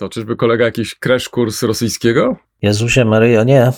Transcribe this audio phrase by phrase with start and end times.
[0.00, 2.36] Co, czyżby kolega jakiś crash kurs rosyjskiego?
[2.62, 3.72] Jezusie Maryjo, nie.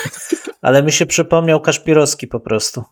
[0.62, 2.84] Ale mi się przypomniał Kaszpirowski po prostu.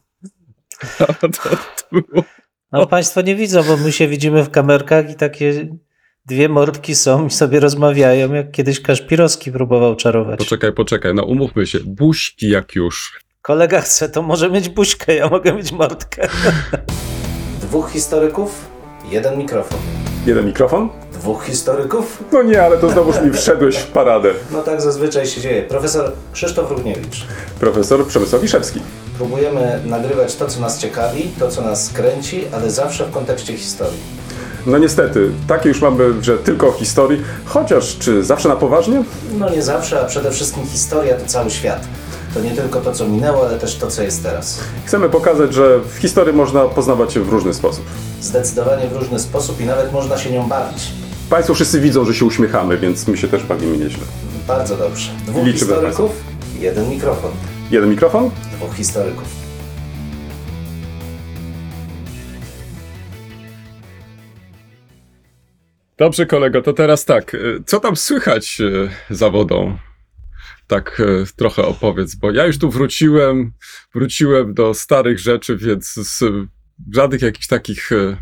[0.98, 1.56] to, to
[1.92, 2.24] było...
[2.72, 5.68] No Państwo nie widzą, bo my się widzimy w kamerkach i takie
[6.26, 10.38] dwie mordki są i sobie rozmawiają, jak kiedyś Kaszpirowski próbował czarować.
[10.38, 11.78] Poczekaj, poczekaj, no umówmy się.
[11.84, 13.20] Buźki jak już.
[13.42, 16.28] Kolega chce, to może mieć buźkę, ja mogę mieć mordkę.
[17.62, 18.68] Dwóch historyków,
[19.10, 19.78] jeden mikrofon.
[20.26, 21.05] Jeden mikrofon?
[21.20, 22.24] Dwóch historyków?
[22.32, 24.30] No nie, ale to znowuż mi wszedłeś w paradę.
[24.52, 25.62] No tak zazwyczaj się dzieje.
[25.62, 27.26] Profesor Krzysztof Równiewicz.
[27.60, 28.80] Profesor Przemysław Wiszewski.
[29.16, 33.98] Próbujemy nagrywać to, co nas ciekawi, to, co nas kręci, ale zawsze w kontekście historii.
[34.66, 39.04] No niestety, takie już mamy, że tylko o historii, chociaż czy zawsze na poważnie?
[39.38, 41.80] No nie zawsze, a przede wszystkim historia to cały świat.
[42.34, 44.60] To nie tylko to, co minęło, ale też to, co jest teraz.
[44.84, 47.84] Chcemy pokazać, że w historii można poznawać się w różny sposób.
[48.20, 50.92] Zdecydowanie w różny sposób i nawet można się nią bawić.
[51.30, 54.04] Państwo wszyscy widzą, że się uśmiechamy, więc my się też bawimy nieźle.
[54.48, 55.10] Bardzo dobrze.
[55.26, 56.24] Dwóch Liczymy historyków,
[56.60, 57.30] jeden mikrofon.
[57.70, 58.30] Jeden mikrofon?
[58.56, 59.46] Dwóch historyków.
[65.98, 67.34] Dobrze, kolego, to teraz tak.
[67.34, 69.78] y, Co tam słychać y, za wodą?
[70.66, 73.52] Tak y, trochę opowiedz, bo ja już tu wróciłem,
[73.94, 76.24] wróciłem do starych rzeczy, więc z
[76.94, 78.16] żadnych jakichś takich y,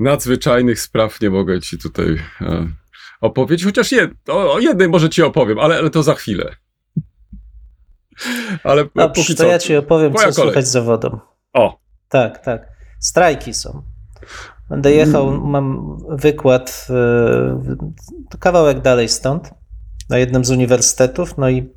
[0.00, 2.18] nadzwyczajnych spraw nie mogę ci tutaj y,
[3.20, 3.64] opowiedzieć.
[3.64, 6.56] Chociaż jed, o, o jednej może ci opowiem, ale, ale to za chwilę.
[8.64, 9.48] Ale Dobrze, póki to co.
[9.48, 10.32] ja ci opowiem, co kolej.
[10.34, 11.18] słychać za wodą.
[11.52, 12.68] O, Tak, tak.
[13.00, 13.82] Strajki są.
[14.68, 16.94] Będę jechał, mam wykład e,
[18.30, 19.50] to kawałek dalej stąd,
[20.10, 21.68] na jednym z uniwersytetów, no i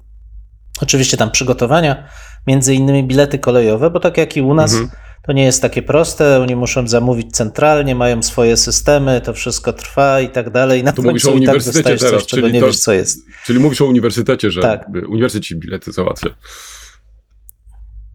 [0.81, 2.07] oczywiście tam przygotowania,
[2.47, 4.91] między innymi bilety kolejowe, bo tak jak i u nas, Mhm.
[5.23, 10.21] To nie jest takie proste, oni muszą zamówić centralnie, mają swoje systemy, to wszystko trwa
[10.21, 10.83] i tak dalej.
[10.83, 12.93] Na Tu mówisz o tak uniwersytecie dostajesz teraz, coś, czego czyli nie to- wiesz, co
[12.93, 13.19] jest.
[13.45, 14.89] czyli mówisz o uniwersytecie, że Tak.
[15.09, 16.29] uniwersytet ci bilety załatwia.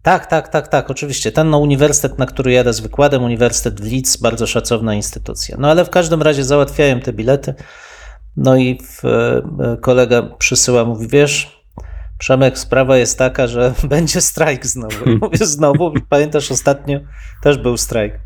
[0.01, 1.31] Tak, tak, tak, tak, oczywiście.
[1.31, 5.57] Ten no, uniwersytet, na który jadę z wykładem, Uniwersytet w Leeds, bardzo szacowna instytucja.
[5.59, 7.53] No ale w każdym razie załatwiają te bilety.
[8.37, 11.56] No i w, e, kolega przysyła, mówi, wiesz,
[12.17, 15.09] Przemek, sprawa jest taka, że będzie strajk znowu.
[15.21, 16.99] Mówię, znowu, pamiętasz, ostatnio
[17.43, 18.19] też był strajk.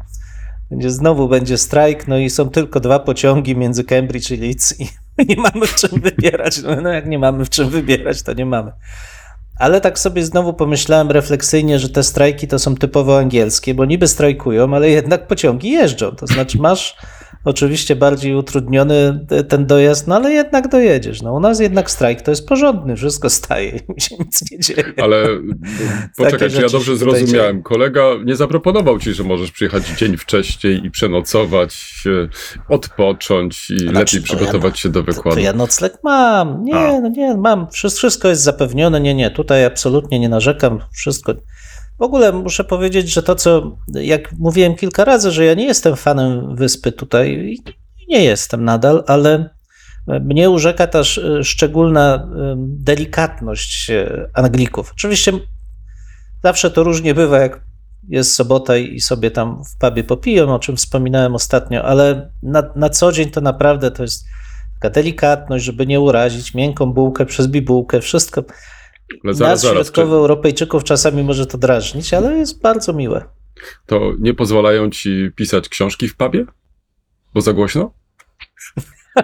[0.69, 4.87] Będzie, znowu będzie strajk, no i są tylko dwa pociągi między Cambridge i Leeds i
[5.29, 6.61] nie mamy w czym wybierać.
[6.61, 8.71] No, no jak nie mamy w czym wybierać, to nie mamy.
[9.59, 14.07] Ale tak sobie znowu pomyślałem refleksyjnie, że te strajki to są typowo angielskie, bo niby
[14.07, 16.11] strajkują, ale jednak pociągi jeżdżą.
[16.11, 16.97] To znaczy masz
[17.45, 21.21] oczywiście bardziej utrudniony te- ten dojazd, no ale jednak dojedziesz.
[21.21, 24.59] No u nas jednak strajk to jest porządny, wszystko staje i mi się nic nie
[24.59, 24.93] dzieje.
[25.03, 25.25] Ale
[26.17, 27.63] poczekaj, czy ja dobrze zrozumiałem.
[27.63, 32.27] Kolega nie zaproponował ci, że możesz przyjechać dzień wcześniej i przenocować, e,
[32.73, 35.39] odpocząć i Znaczy, lepiej to przygotować się do To, to wykładu.
[35.41, 36.63] ja nocleg mam.
[36.63, 37.01] Nie, A.
[37.01, 37.67] no nie, mam.
[37.91, 39.01] Wszystko jest zapewnione.
[39.01, 40.79] Nie, nie, tutaj absolutnie nie narzekam.
[40.93, 41.33] Wszystko.
[42.01, 45.95] W ogóle muszę powiedzieć, że to, co jak mówiłem kilka razy, że ja nie jestem
[45.95, 47.57] fanem wyspy tutaj
[48.07, 49.49] nie jestem nadal, ale
[50.07, 54.91] mnie urzeka e, szczególna delikatność e, Anglików.
[54.91, 55.31] Oczywiście
[56.43, 57.61] zawsze to różnie bywa, jak
[58.09, 62.89] jest sobota i sobie tam w pubie popiją, o czym wspominałem ostatnio, ale na, na
[62.89, 64.25] co dzień to naprawdę to jest
[64.79, 68.43] taka delikatność, żeby nie urazić, miękką bułkę przez bibułkę, wszystko.
[69.23, 73.25] Ale Nas, zaraz, środkowoeuropejczyków, czasami może to drażnić, ale jest bardzo miłe.
[73.85, 76.45] to nie pozwalają ci pisać książki w pubie?
[77.33, 77.93] Bo za głośno?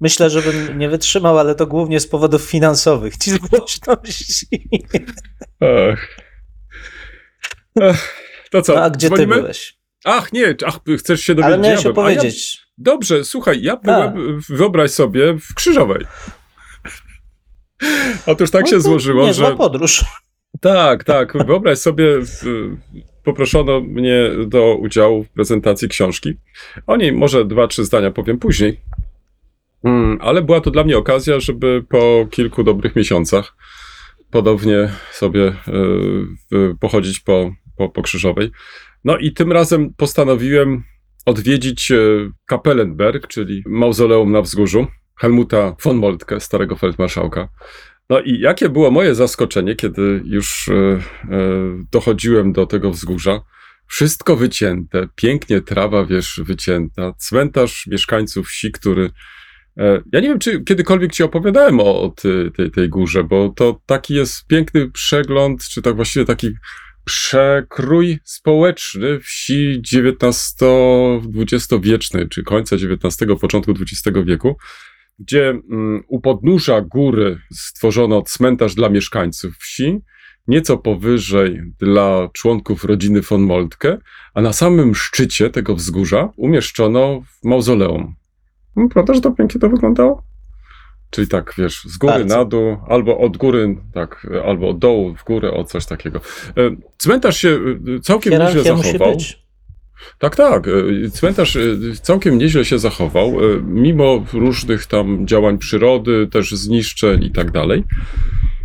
[0.00, 3.16] Myślę, że bym nie wytrzymał, ale to głównie z powodów finansowych.
[3.16, 4.46] Ci z głośności.
[5.92, 6.16] Ach.
[7.82, 8.14] Ach.
[8.50, 9.34] To co, No, a gdzie dzwonimy?
[9.34, 9.78] ty byłeś?
[10.04, 11.86] Ach, nie, ach, chcesz się dowiedzieć, Ale miałeś.
[11.86, 12.54] A opowiedzieć.
[12.56, 16.06] Ja, dobrze, słuchaj, ja byłem, wyobraź sobie, w Krzyżowej.
[18.26, 19.56] Otóż tak No się złożyło, że...
[19.56, 20.04] podróż.
[20.60, 21.46] Tak, tak.
[21.46, 22.42] Wyobraź sobie, w,
[23.24, 26.34] poproszono mnie do udziału w prezentacji książki.
[26.86, 28.80] O niej może dwa, trzy zdania powiem później.
[29.84, 33.56] Mm, ale była to dla mnie okazja, żeby po kilku dobrych miesiącach
[34.30, 38.50] podobnie sobie y, y, pochodzić po, po, po Krzyżowej.
[39.04, 40.82] No i tym razem postanowiłem
[41.26, 44.86] odwiedzić y, Kapellenberg, czyli mauzoleum na wzgórzu
[45.20, 47.48] Helmuta von Moltke, starego feldmarszałka.
[48.10, 51.00] No i jakie było moje zaskoczenie, kiedy już e, e,
[51.92, 53.40] dochodziłem do tego wzgórza.
[53.86, 57.12] Wszystko wycięte, pięknie trawa, wiesz, wycięta.
[57.18, 59.10] Cmentarz mieszkańców wsi, który.
[59.76, 63.48] E, ja nie wiem, czy kiedykolwiek ci opowiadałem o, o ty, tej, tej górze, bo
[63.48, 66.50] to taki jest piękny przegląd, czy tak właściwie taki
[67.04, 74.56] przekrój społeczny wsi XIX-XX wiecznej, czy końca XIX, początku XX wieku,
[75.18, 80.00] gdzie mm, u podnóża góry stworzono cmentarz dla mieszkańców wsi,
[80.48, 83.98] nieco powyżej dla członków rodziny von Moltke,
[84.34, 88.14] a na samym szczycie tego wzgórza umieszczono mauzoleum.
[88.76, 90.22] No, prawda, że to pięknie to wyglądało?
[91.10, 92.36] Czyli tak, wiesz, z góry Bardzo.
[92.36, 96.20] na dół, albo od góry, tak, albo od dołu w górę, o coś takiego.
[96.56, 97.48] E, Cmentarz się
[97.96, 99.14] e, całkiem nieźle Hierarchia musi zachował.
[99.16, 99.45] być.
[100.18, 100.68] Tak, tak.
[100.68, 101.60] e, Cmentarz e,
[102.02, 107.84] całkiem nieźle się zachował, e, mimo różnych tam działań przyrody, też zniszczeń i tak dalej.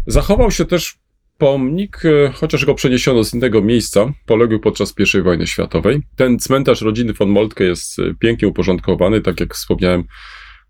[0.08, 0.96] Zachował się też
[1.38, 2.02] pomnik,
[2.34, 6.02] chociaż go przeniesiono z innego miejsca, poległ podczas I wojny światowej.
[6.16, 10.04] Ten cmentarz rodziny von Moltke jest pięknie uporządkowany, tak jak wspomniałem,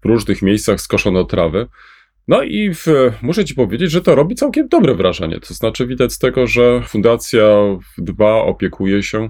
[0.04, 1.68] w różnych miejscach skoszono trawę.
[2.28, 2.86] No i w,
[3.22, 5.40] muszę ci powiedzieć, że to robi całkiem dobre wrażenie.
[5.40, 7.48] To znaczy widać z tego, że fundacja
[7.98, 9.30] dba, opiekuje się,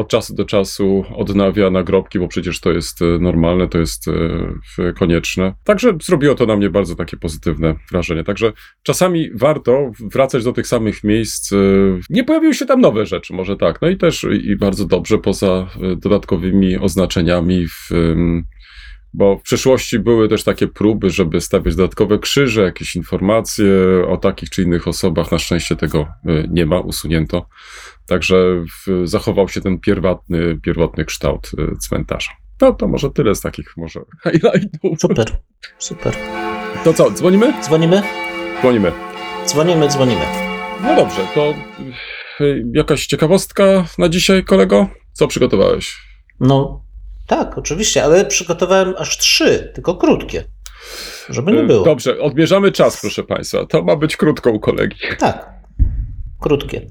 [0.00, 4.92] od czasu do czasu odnawia nagrobki, bo przecież to jest e, normalne, to jest e,
[4.92, 5.54] konieczne.
[5.64, 8.24] Także zrobiło to na mnie bardzo takie pozytywne wrażenie.
[8.24, 8.52] Także
[8.82, 11.52] czasami warto wracać do tych samych miejsc.
[11.52, 11.56] e,
[12.10, 13.82] Nie pojawiły się tam nowe rzeczy, może tak.
[13.82, 17.90] No i też i bardzo dobrze poza dodatkowymi oznaczeniami w
[19.12, 23.66] bo w przeszłości były też takie próby, żeby stawiać dodatkowe krzyże, jakieś informacje
[24.08, 25.32] o takich czy innych osobach.
[25.32, 27.46] Na szczęście tego y, nie ma, usunięto.
[28.06, 32.30] Także w, zachował się ten pierwotny, pierwotny kształt y, cmentarza.
[32.60, 35.00] No to może tyle z takich może highlightów.
[35.00, 35.26] Super,
[35.78, 36.16] super.
[36.84, 37.54] To co, dzwonimy?
[37.62, 38.02] Dzwonimy?
[38.60, 38.92] Dzwonimy.
[39.46, 40.24] Dzwonimy, dzwonimy.
[40.82, 41.54] No dobrze, to
[42.40, 44.88] y, jakaś ciekawostka na dzisiaj, kolego?
[45.12, 45.96] Co przygotowałeś?
[46.40, 46.84] No
[47.30, 50.44] tak, oczywiście, ale przygotowałem aż trzy, tylko krótkie.
[51.28, 51.84] Żeby nie Y, było.
[51.84, 53.66] Dobrze, odbierzamy czas, proszę Państwa.
[53.66, 54.96] To ma być krótko u kolegi.
[55.18, 55.50] Tak,
[56.40, 56.86] krótkie.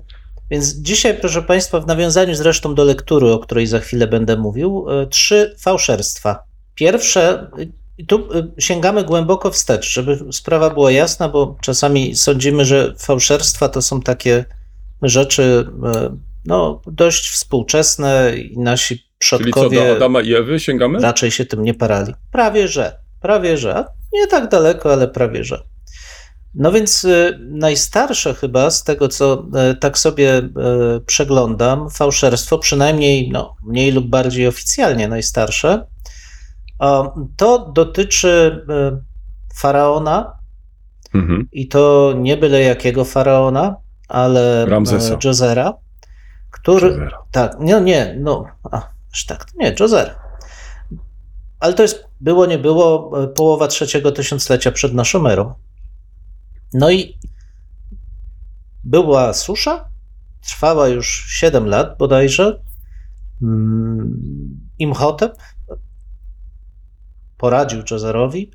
[0.49, 4.85] Więc dzisiaj, proszę Państwa, w nawiązaniu zresztą do lektury, o której za chwilę będę mówił,
[4.89, 6.43] e, trzy fałszerstwa.
[6.75, 7.51] Pierwsze,
[7.97, 13.69] i tu y, sięgamy głęboko wstecz, żeby sprawa była jasna, bo czasami sądzimy, że fałszerstwa
[13.69, 14.45] to są takie
[15.01, 20.99] rzeczy e, no, dość współczesne i nasi Czyli co, przodkowie do Adama i Ewy sięgamy?
[20.99, 22.13] raczej się tym nie parali.
[22.31, 23.85] Prawie że, prawie że.
[24.13, 25.61] Nie tak daleko, ale prawie że.
[26.55, 30.51] No więc y, najstarsze chyba z tego, co y, tak sobie y,
[31.05, 35.85] przeglądam, fałszerstwo, przynajmniej no, mniej lub bardziej oficjalnie najstarsze,
[37.37, 38.65] to dotyczy
[39.55, 40.39] faraona
[41.13, 41.47] Mhm.
[41.51, 43.75] i to nie byle jakiego faraona,
[44.07, 45.17] ale Ramzesa.
[45.17, 45.73] Dżozera,
[46.51, 47.25] który, Zero.
[47.31, 48.89] tak, nie, nie, no, a,
[49.27, 50.15] tak, nie, Jozer.
[51.59, 55.53] Ale to jest, było, nie było, e, połowa trzeciego tysiąclecia przed naszą erą.
[56.73, 57.19] No i
[58.83, 59.89] była susza,
[60.41, 62.63] trwała już 7 lat bodajże.
[63.41, 65.37] Mm, Imhotep
[67.37, 68.51] poradził Jozerowi,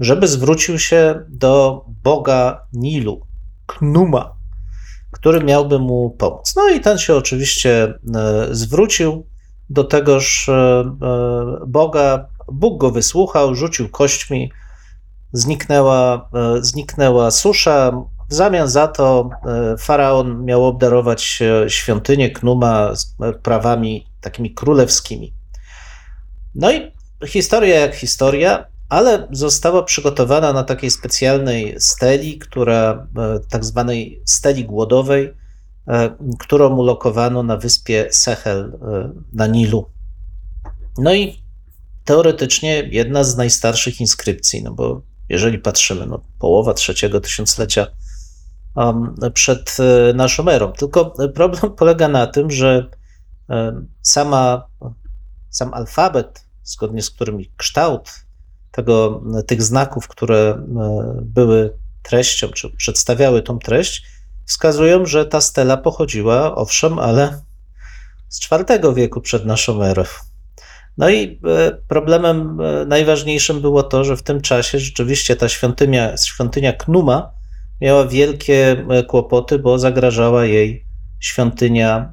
[0.00, 3.26] żeby zwrócił się do boga Nilu,
[3.66, 4.36] Knuma,
[5.10, 6.54] który miałby mu pomóc.
[6.56, 9.26] No i ten się oczywiście e, zwrócił
[9.70, 10.86] do tegoż e, e,
[11.66, 12.26] Boga.
[12.52, 14.52] Bóg go wysłuchał, rzucił kośćmi,
[15.32, 17.92] zniknęła, e, zniknęła susza.
[18.28, 19.30] W zamian za to
[19.78, 22.92] faraon miał obdarować świątynię Knuma
[23.42, 25.34] prawami takimi królewskimi.
[26.54, 26.92] No i
[27.26, 33.06] historia jak historia, ale została przygotowana na takiej specjalnej steli, która,
[33.50, 35.34] tak zwanej steli głodowej,
[36.38, 39.90] którą ulokowano na wyspie Sehel e, na Nilu.
[40.98, 41.42] No i
[42.04, 47.86] teoretycznie jedna z najstarszych inskrypcji, no bo jeżeli patrzymy, no połowa trzeciego tysiąclecia
[48.74, 50.72] um, przed e, naszą erą.
[50.72, 52.90] Tylko problem polega na tym, że
[53.50, 54.66] e, sama,
[55.50, 58.10] sam alfabet, zgodnie z którym kształt
[58.70, 60.62] tego, tych znaków, które e,
[61.22, 64.17] były treścią, czy przedstawiały tą treść,
[64.48, 67.42] wskazują, że ta stela pochodziła, owszem, ale
[68.28, 70.04] z IV wieku przed naszą erą.
[70.98, 76.16] No i e, problemem e, najważniejszym było to, że w tym czasie rzeczywiście ta świątynia,
[76.16, 77.30] świątynia Knuma
[77.80, 80.84] miała wielkie e, kłopoty, bo zagrażała jej
[81.20, 82.12] świątynia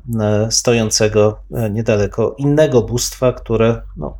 [0.49, 4.17] stojącego niedaleko innego bóstwa, które no,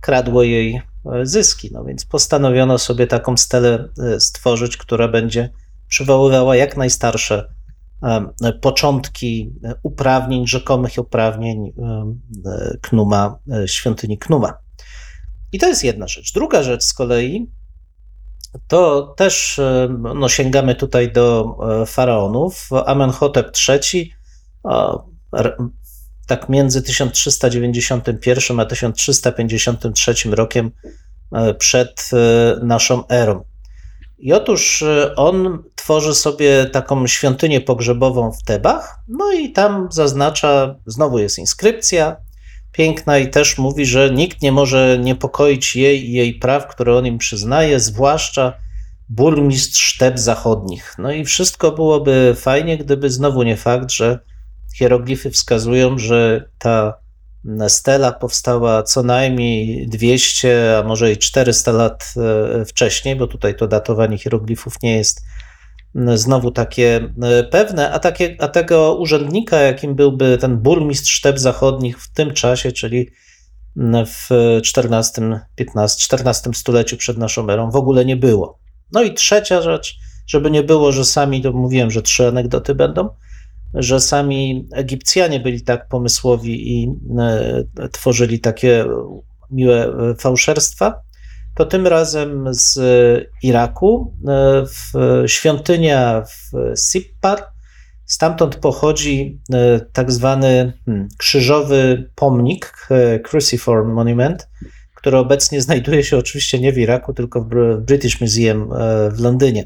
[0.00, 0.82] kradło jej
[1.22, 1.70] zyski.
[1.72, 3.88] No więc postanowiono sobie taką stelę
[4.18, 5.50] stworzyć, która będzie
[5.90, 7.54] przywoływała jak najstarsze
[8.02, 11.72] e, początki e, uprawnień, rzekomych uprawnień e,
[12.46, 14.58] e, Knuma, e, świątyni Knuma.
[15.52, 16.32] I to jest jedna rzecz.
[16.32, 17.50] Druga rzecz z kolei
[18.68, 22.68] to też e, no, sięgamy tutaj do e, faraonów.
[22.86, 24.12] Amenhotep III
[26.26, 30.70] tak między 1391 a 1353 rokiem
[31.58, 32.10] przed
[32.62, 33.44] naszą erą.
[34.20, 34.84] I otóż
[35.16, 42.16] on tworzy sobie taką świątynię pogrzebową w Tebach, no i tam zaznacza, znowu jest inskrypcja,
[42.72, 47.06] piękna i też mówi, że nikt nie może niepokoić jej i jej praw, które on
[47.06, 48.52] im przyznaje, zwłaszcza
[49.08, 50.94] burmistrz Teb Zachodnich.
[50.98, 54.18] No i wszystko byłoby fajnie, gdyby znowu nie fakt, że
[54.76, 56.94] hieroglify wskazują, że ta
[57.68, 63.66] stela powstała co najmniej 200, a może i 400 lat e, wcześniej, bo tutaj to
[63.66, 65.20] datowanie hieroglifów nie jest
[66.14, 67.14] znowu takie
[67.50, 72.72] pewne, a, takie, a tego urzędnika, jakim byłby ten burmistrz Szteb Zachodnich w tym czasie,
[72.72, 73.10] czyli
[74.06, 74.28] w
[74.76, 78.58] XIV, XV, XIV stuleciu przed naszą erą, w ogóle nie było.
[78.92, 83.08] No i trzecia rzecz, żeby nie było, że sami, to mówiłem, że trzy anegdoty będą,
[83.74, 88.84] że sami Egipcjanie byli tak pomysłowi i e, tworzyli takie
[89.50, 91.00] miłe e, fałszerstwa,
[91.54, 92.78] to tym razem z
[93.42, 94.92] Iraku, e, w
[95.26, 97.44] świątynia w Sippar.
[98.04, 99.40] Stamtąd pochodzi
[99.92, 102.88] tak zwany hmm, krzyżowy pomnik,
[103.24, 104.48] Cruciform Monument,
[104.94, 107.48] który obecnie znajduje się oczywiście nie w Iraku, tylko w
[107.80, 108.70] British Museum
[109.10, 109.64] w Londynie.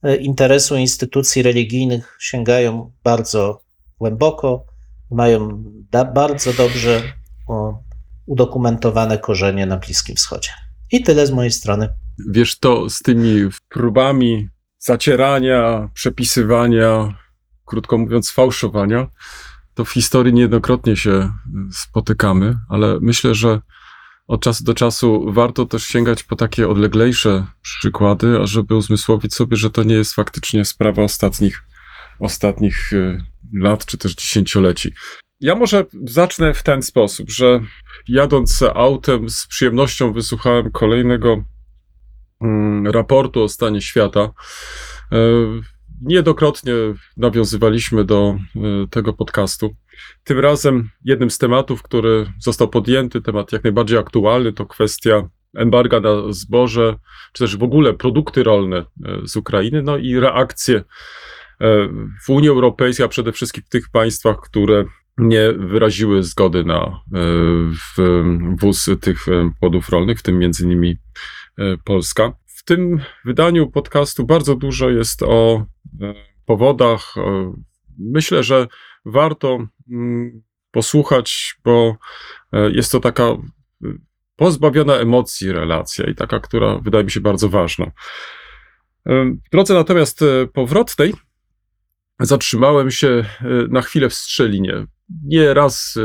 [0.03, 3.61] e, interesu instytucji religijnych sięgają bardzo
[3.99, 4.65] głęboko,
[5.11, 5.63] mają
[6.13, 7.01] bardzo dobrze
[8.25, 10.49] udokumentowane korzenie na Bliskim Wschodzie.
[10.91, 11.89] I tyle z mojej strony.
[12.29, 14.49] Wiesz, to z tymi próbami
[14.79, 17.13] zacierania, przepisywania,
[17.65, 19.07] krótko mówiąc, fałszowania,
[19.77, 21.31] to w historii niejednokrotnie się
[21.71, 23.61] spotykamy, ale myślę, że
[24.27, 29.69] od czasu do czasu warto też sięgać po takie odleglejsze przykłady, ażeby uzmysłowić sobie, że
[29.69, 31.63] to nie jest faktycznie sprawa ostatnich,
[32.19, 33.17] ostatnich e,
[33.53, 34.93] lat czy też dziesięcioleci.
[35.39, 37.59] Ja może zacznę w ten sposób, że
[38.07, 41.43] jadąc autem z przyjemnością wysłuchałem kolejnego
[42.41, 44.29] mm, raportu o stanie świata.
[46.01, 46.73] Niedokrotnie
[47.17, 49.75] nawiązywaliśmy do e, tego podcastu.
[50.23, 55.99] Tym razem jednym z tematów, który został podjęty, temat jak najbardziej aktualny, to kwestia embarga
[55.99, 56.95] na zboże,
[57.33, 58.85] czy też w ogóle produkty rolne e,
[59.23, 60.83] z Ukrainy, no i reakcje
[62.25, 64.85] w Unii Europejskiej, a przede wszystkim w tych państwach, które
[65.17, 66.99] nie wyraziły zgody na e,
[68.59, 69.25] wóz tych
[69.59, 70.97] płodów rolnych, w tym między innymi
[71.83, 72.33] Polska.
[72.67, 75.65] Tym wydaniu podcastu bardzo dużo jest o
[76.45, 77.15] powodach.
[77.99, 78.67] Myślę, że
[79.05, 81.95] warto mm, posłuchać, bo
[82.73, 83.23] jest to taka
[84.35, 87.91] pozbawiona emocji relacja i taka, która wydaje mi się bardzo ważna.
[89.05, 90.19] W drodze natomiast
[90.53, 91.13] powrotnej
[92.19, 93.25] zatrzymałem się
[93.69, 94.87] na chwilę w Strzelinie
[95.23, 95.95] nie raz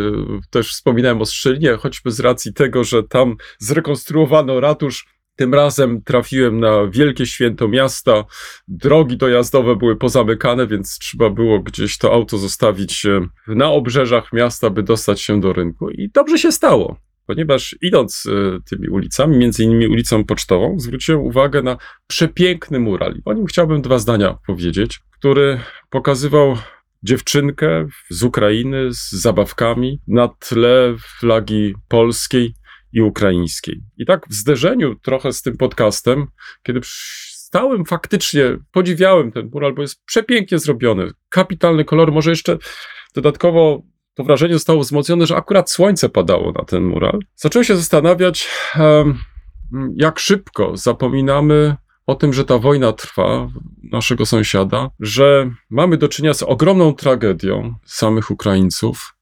[0.51, 5.07] też wspominałem o Strzelinie, choćby z racji tego, że tam zrekonstruowano ratusz.
[5.37, 8.25] Tym razem trafiłem na wielkie święto miasta.
[8.69, 14.71] Drogi dojazdowe były pozamykane, więc trzeba było gdzieś to auto zostawić y, na obrzeżach miasta,
[14.71, 15.91] by dostać się do rynku.
[15.91, 16.97] I dobrze się stało
[17.27, 23.21] ponieważ idąc y, tymi ulicami, między innymi ulicą Pocztową, zwróciłem uwagę na przepiękny mural.
[23.25, 25.61] O nim chciałbym dwa zdania powiedzieć, który
[25.91, 26.57] pokazywał
[27.03, 32.55] dziewczynkę z Ukrainy z zabawkami na tle flagi polskiej
[32.93, 33.83] i ukraińskiej.
[33.99, 36.27] I tak w zderzeniu trochę z tym podcastem,
[36.63, 36.81] kiedy
[37.33, 42.59] stałem faktycznie, podziwiałem ten mural, bo jest przepięknie zrobiony, kapitalny kolor, może jeszcze
[43.15, 43.83] dodatkowo
[44.15, 47.19] to wrażenie zostało wzmocnione, że akurat słońce padało na ten mural.
[47.37, 48.49] Zacząłem się zastanawiać,
[49.97, 53.49] jak szybko zapominamy o tym, że ta wojna trwa,
[53.93, 59.15] naszego sąsiada, że mamy do czynienia z ogromną tragedią samych Ukraińców,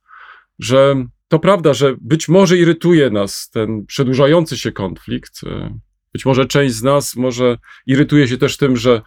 [0.58, 5.40] że to prawda, że być może irytuje nas ten przedłużający się konflikt.
[5.46, 5.78] e,
[6.12, 9.02] Być może część z nas może irytuje się też tym, że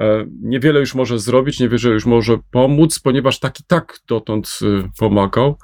[0.00, 4.90] e, niewiele już może zrobić, niewiele już może pomóc, ponieważ tak i tak dotąd e,
[4.98, 5.58] pomagał.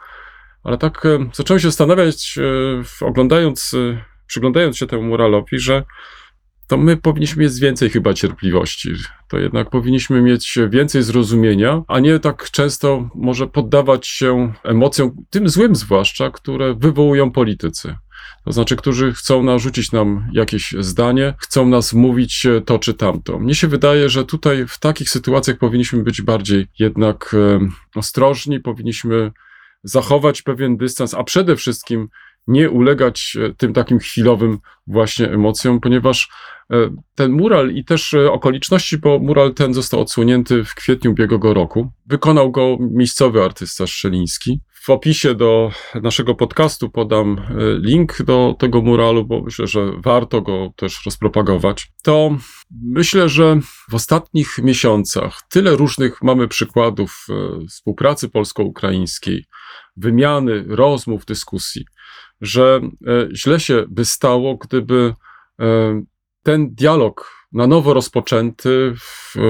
[0.63, 2.39] Ale tak zacząłem się zastanawiać,
[3.01, 3.77] oglądając,
[4.27, 5.85] przyglądając się temu muralowi, że
[6.67, 8.91] to my powinniśmy mieć więcej chyba cierpliwości.
[9.29, 15.49] To jednak powinniśmy mieć więcej zrozumienia, a nie tak często może poddawać się emocjom, tym
[15.49, 17.97] złym zwłaszcza, które wywołują politycy.
[18.45, 23.39] To znaczy, którzy chcą narzucić nam jakieś zdanie, chcą nas mówić e, to czy tamto.
[23.39, 27.37] Mnie się wydaje, że tutaj w takich sytuacjach powinniśmy być bardziej jednak
[27.95, 29.33] ostrożni, powinniśmy
[29.85, 32.09] zachować pewien dystans, a przede wszystkim
[32.47, 36.29] nie ulegać e, tym takim chwilowym właśnie emocjom, ponieważ
[36.71, 36.77] e,
[37.15, 41.93] ten mural i też e, okoliczności, bo mural ten został odsłonięty w kwietniu ubiegłego roku.
[42.07, 44.61] Wykonał go miejscowy artysta Szczeliński.
[44.83, 45.71] W opisie do
[46.03, 47.41] naszego podcastu podam
[47.81, 51.93] link do tego muralu, bo myślę, że warto go też rozpropagować.
[52.03, 52.37] To
[52.83, 53.61] myślę, że
[53.91, 57.27] w ostatnich miesiącach tyle różnych mamy przykładów
[57.69, 59.45] współpracy polsko-ukraińskiej,
[59.97, 61.85] wymiany, rozmów, dyskusji,
[62.41, 65.15] że e, źle się by stało, gdyby
[65.61, 66.03] e,
[66.43, 69.41] ten dialog na nowo rozpoczęty w, e,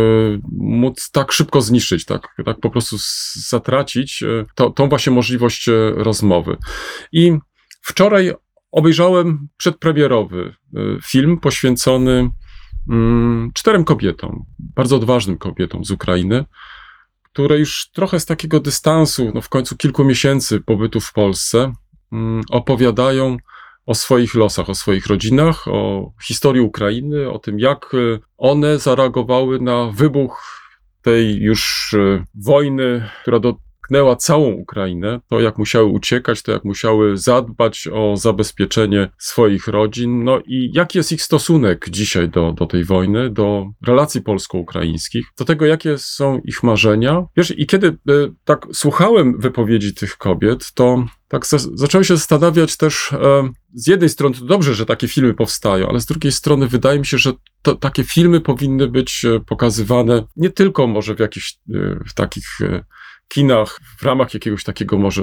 [0.53, 2.97] móc tak szybko zniszczyć, tak, tak po prostu
[3.35, 4.25] zatracić
[4.55, 6.57] to, tą właśnie możliwość rozmowy.
[7.13, 7.39] I
[7.83, 8.33] wczoraj
[8.73, 10.55] obejrzałem przedpremierowy
[11.05, 12.31] film poświęcony
[12.91, 16.45] mm, czterem kobietom, bardzo odważnym kobietom z Ukrainy,
[17.23, 21.73] które już trochę z takiego dystansu, no w końcu kilku miesięcy pobytu w Polsce,
[22.51, 23.37] opowiadają
[23.87, 29.61] o swoich losach, o swoich rodzinach, o historii Ukrainy, o tym, jak y, one zareagowały
[29.61, 30.65] na wybuch
[31.03, 37.17] tej już y, wojny, która dotknęła całą Ukrainę, to jak musiały uciekać, to jak musiały
[37.17, 42.85] zadbać o zabezpieczenie swoich rodzin, no i jaki jest ich stosunek dzisiaj do, do tej
[42.85, 47.27] wojny, do relacji polsko-ukraińskich, do tego, jakie są ich marzenia.
[47.37, 52.77] Wiesz, i kiedy y, tak słuchałem wypowiedzi tych kobiet, to tak za, zacząłem się zastanawiać
[52.77, 56.69] też, e, z jednej strony to dobrze, że takie filmy powstają, ale z drugiej strony
[56.69, 61.19] wydaje mi się, że to, takie filmy powinny być e, pokazywane nie tylko może w
[61.19, 62.47] jakichś e, w takich
[63.29, 65.23] kinach, w ramach jakiegoś takiego może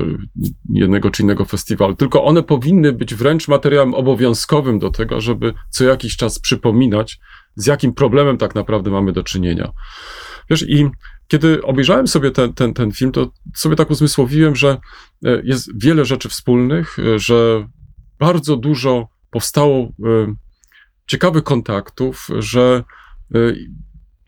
[0.70, 5.84] jednego czy innego festiwalu, tylko one powinny być wręcz materiałem obowiązkowym do tego, żeby co
[5.84, 7.20] jakiś czas przypominać,
[7.56, 9.72] z jakim problemem tak naprawdę mamy do czynienia.
[10.50, 10.90] Wiesz, i
[11.32, 14.78] kiedy obejrzałem sobie ten, ten, ten film, to sobie tak uzmysłowiłem, że
[15.26, 17.68] e, jest wiele rzeczy wspólnych, e, że
[18.20, 19.90] bardzo dużo powstało e,
[21.08, 22.84] ciekawych kontaktów, że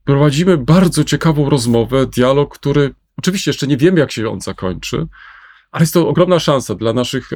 [0.04, 5.08] prowadzimy bardzo ciekawą rozmowę, dialog, który oczywiście jeszcze nie wiemy, jak się on zakończy,
[5.72, 7.30] ale jest to ogromna szansa dla naszych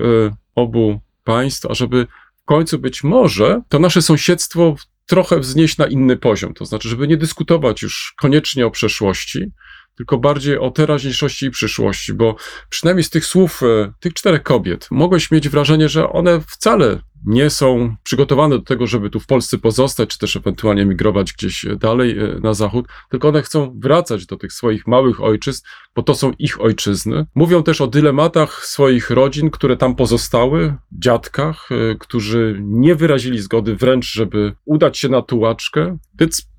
[0.56, 4.76] obu państw, ażeby w końcu być może to nasze sąsiedztwo
[5.08, 6.54] trochę wznieść na inny poziom.
[6.54, 9.52] To znaczy, żeby nie dyskutować już koniecznie o przeszłości,
[9.98, 12.36] tylko bardziej o teraźniejszości i przyszłości, bo
[12.70, 17.50] przynajmniej z tych słów e, tych czterech kobiet mogłeś mieć wrażenie, że one wcale nie
[17.50, 22.20] są przygotowane do tego, żeby tu w Polsce pozostać, czy też ewentualnie migrować gdzieś dalej
[22.20, 26.32] e, na zachód, tylko one chcą wracać do tych swoich małych ojczyzn, bo to są
[26.40, 27.26] ich ojczyzny.
[27.36, 33.76] Mówią też o dylematach swoich rodzin, które tam pozostały, dziadkach, e, którzy nie wyrazili zgody
[33.76, 36.50] wręcz, żeby udać się na tułaczkę, więc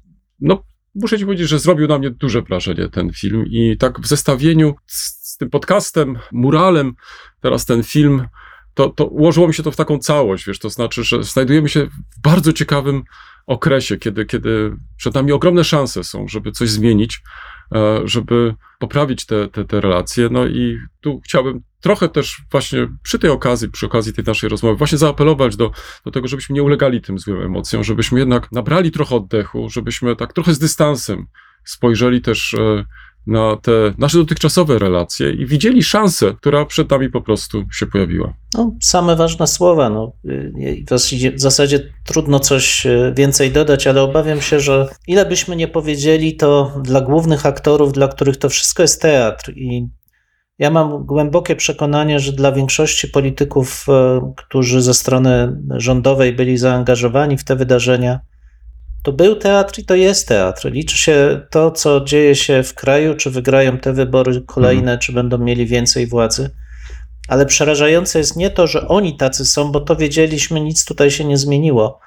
[0.40, 0.62] no
[0.94, 4.74] muszę ci powiedzieć, że zrobił na mnie duże wrażenie ten film i tak w zestawieniu
[4.86, 6.94] z, z tym podcastem, muralem,
[7.40, 8.26] teraz ten film,
[8.78, 11.86] to, to ułożyło mi się to w taką całość, wiesz, to znaczy, że znajdujemy się
[11.86, 13.02] w bardzo ciekawym
[13.46, 17.22] okresie, kiedy, kiedy przed nami ogromne szanse są, żeby coś zmienić,
[17.74, 23.18] e, żeby poprawić te, te, te relacje, no i tu chciałbym trochę też właśnie przy
[23.18, 25.70] tej okazji, przy okazji tej naszej rozmowy, właśnie zaapelować do,
[26.04, 30.32] do tego, żebyśmy nie ulegali tym złym emocjom, żebyśmy jednak nabrali trochę oddechu, żebyśmy tak
[30.32, 31.26] trochę z dystansem
[31.64, 32.84] spojrzeli też e,
[33.28, 38.34] na te nasze dotychczasowe relacje i widzieli szansę, która przed nami po prostu się pojawiła.
[38.54, 39.90] No, same ważne słowa.
[39.90, 40.12] No.
[40.24, 40.84] Y,
[41.36, 46.36] W zasadzie, trudno coś y, więcej dodać, ale obawiam się, że ile byśmy nie powiedzieli,
[46.36, 49.88] to dla głównych aktorów, dla których to wszystko jest teatr i
[50.58, 57.36] ja mam głębokie przekonanie, że dla większości polityków, e, którzy ze strony rządowej byli zaangażowani
[57.36, 58.20] w te wydarzenia,
[59.02, 60.70] to był teatr i to jest teatr.
[60.72, 65.38] Liczy się to, co dzieje się w kraju, czy wygrają te wybory kolejne, czy będą
[65.38, 66.50] mieli więcej władzy.
[67.28, 71.24] Ale przerażające jest nie to, że oni tacy są, bo to wiedzieliśmy, nic tutaj się
[71.24, 72.00] nie zmieniło.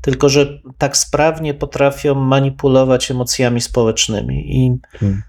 [0.00, 4.56] tylko że tak sprawnie potrafią manipulować emocjami społecznymi.
[4.56, 5.22] I Hmm.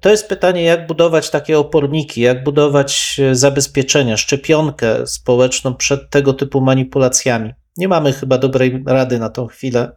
[0.00, 6.32] to jest pytanie, jak budować takie oporniki, jak budować e, zabezpieczenia, szczepionkę społeczną przed tego
[6.32, 7.52] typu manipulacjami.
[7.76, 9.92] Nie mamy chyba dobrej rady na tą chwilę,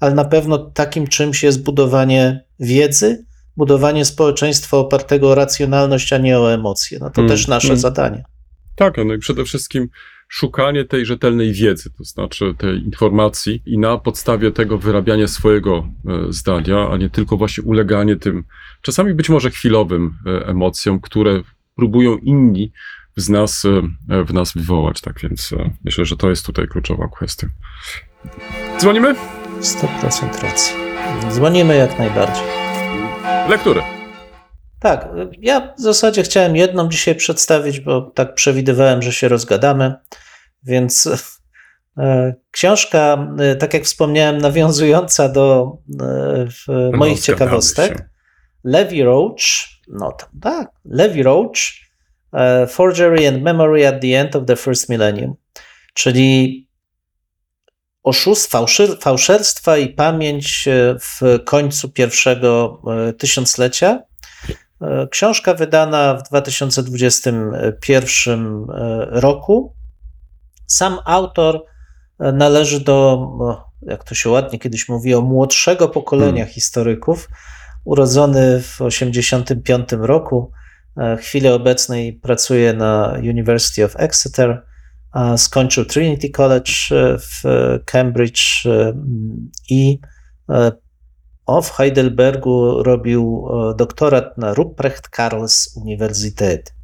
[0.00, 3.24] ale na pewno takim czymś jest budowanie wiedzy,
[3.56, 6.98] budowanie społeczeństwa opartego o racjonalność, a nie o emocje.
[7.00, 7.30] No to Hmm.
[7.30, 7.80] też nasze Hmm.
[7.80, 8.24] zadanie.
[8.76, 9.88] Tak, no i przede wszystkim
[10.28, 16.32] szukanie tej rzetelnej wiedzy, to znaczy tej informacji i na podstawie tego wyrabianie swojego e,
[16.32, 18.44] zdania, a nie tylko właśnie uleganie tym
[18.82, 21.42] czasami być może chwilowym e, emocjom, które
[21.76, 22.72] próbują inni
[23.16, 23.64] z nas,
[24.08, 25.00] e, w nas wywołać.
[25.00, 27.46] Tak więc myślę, że to jest tutaj kluczowa kwestia.
[28.78, 29.14] Dzwonimy?
[29.60, 30.74] 100% racji.
[31.30, 32.44] Dzwonimy jak najbardziej.
[33.48, 33.82] Lektury.
[34.80, 39.94] Tak, ja w zasadzie chciałem jedną dzisiaj przedstawić, bo tak przewidywałem, że się rozgadamy.
[40.62, 41.08] Więc
[41.98, 48.08] e, książka, e, tak jak wspomniałem, nawiązująca do e, No, moich zgadzamy ciekawostek.
[48.64, 49.36] Levi Roach,
[49.88, 51.56] no tak, Levi Roach,
[52.68, 55.34] Forgery and Memory at the End of the First Millennium,
[55.94, 56.69] czyli
[58.02, 64.02] oszustw, fałszy, fałszerstwa i pamięć e, w końcu pierwszego e, tysiąclecia.
[64.80, 69.74] E, Książka wydana w 2021 e, roku.
[70.66, 71.64] Sam autor
[72.18, 73.28] należy do,
[73.82, 76.52] jak to się ładnie kiedyś mówiło, młodszego pokolenia Hmm.
[76.52, 77.28] historyków,
[77.84, 80.52] urodzony w 1985 roku.
[80.96, 84.62] W chwili obecnej pracuje na University of Exeter,
[85.36, 87.42] skończył Trinity College e, w
[87.84, 88.92] Cambridge e,
[89.70, 89.98] i
[90.50, 90.72] e,
[91.46, 96.74] o, w Heidelbergu robił doktorat na Ruprecht Karls Universität.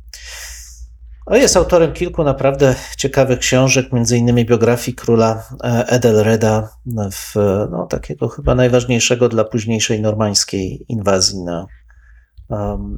[1.26, 3.86] O, Jest autorem kilku naprawdę ciekawych książek,
[4.16, 5.42] innymi biografii króla
[5.86, 6.68] Edelreda,
[7.12, 7.34] w,
[7.70, 11.66] no, takiego chyba najważniejszego dla późniejszej normańskiej inwazji na,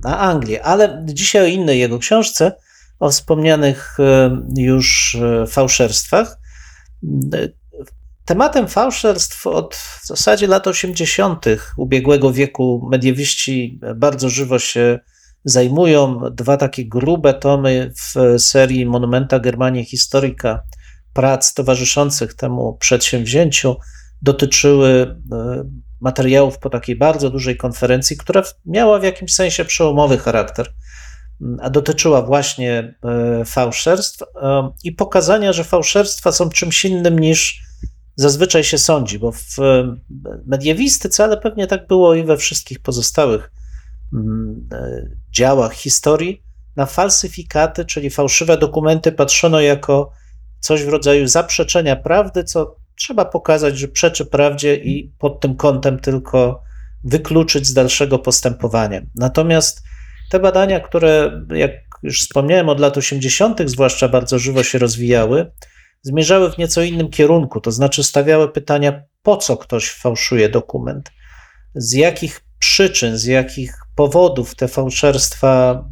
[0.05, 0.65] na Anglię.
[0.65, 2.53] Ale dzisiaj o innej jego książce,
[2.99, 6.39] o wspomnianych e, już e, fałszerstwach.
[8.25, 11.47] Tematem fałszerstw od w zasadzie lat 80.
[11.77, 14.99] ubiegłego wieku mediewiści bardzo żywo się
[15.45, 16.21] zajmują.
[16.31, 20.63] Dwa takie grube tomy w serii Monumenta Germanii Historica
[21.13, 23.77] prac towarzyszących temu przedsięwzięciu
[24.23, 25.65] dotyczyły e,
[26.01, 30.69] materiałów po takiej bardzo dużej konferencji, która miała w jakimś sensie przełomowy charakter,
[31.61, 37.63] a dotyczyła właśnie e, fałszerstw e, i pokazania, że fałszerstwa są czymś innym niż
[38.17, 39.97] zazwyczaj się sądzi, bo w e,
[40.47, 43.53] mediewistyce, ale pewnie tak było i we wszystkich pozostałych
[44.13, 44.69] mm,
[45.31, 46.43] działach historii,
[46.77, 50.13] na falsyfikaty, czyli fałszywe dokumenty, patrzono jako
[50.61, 55.99] coś w rodzaju zaprzeczenia prawdy, co trzeba pokazać, że przeczy prawdzie i pod tym kątem
[55.99, 56.63] tylko
[57.05, 59.01] wykluczyć z dalszego postępowania.
[59.15, 59.83] Natomiast
[60.31, 65.53] te badania, które, jak już wspomniałem, od lat 80., zwłaszcza bardzo żywo się rozwijały,
[66.03, 71.11] zmierzały w nieco innym kierunku, to znaczy stawiały pytania, po co ktoś fałszuje dokument,
[71.75, 75.85] z jakich przyczyn, z jakich powodów te fałszerstwa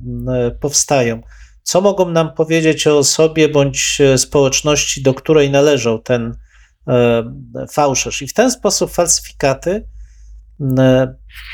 [0.61, 1.21] powstają,
[1.63, 6.37] co mogą nam powiedzieć o osobie bądź e, społeczności, do której należał ten
[6.89, 7.23] e,
[7.73, 8.23] fałszerz.
[8.23, 9.89] I w ten sposób falsyfikaty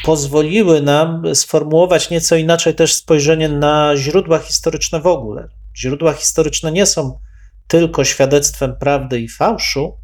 [0.04, 5.48] pozwoliły nam sformułować nieco inaczej też spojrzenie na źródła historyczne w ogóle.
[5.76, 7.18] Źródła historyczne nie są
[7.66, 9.96] tylko świadectwem prawdy i fałszu,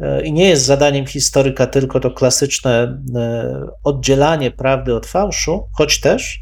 [0.00, 6.00] e, i nie jest zadaniem historyka tylko to klasyczne e, oddzielanie prawdy od fałszu, choć
[6.00, 6.40] też,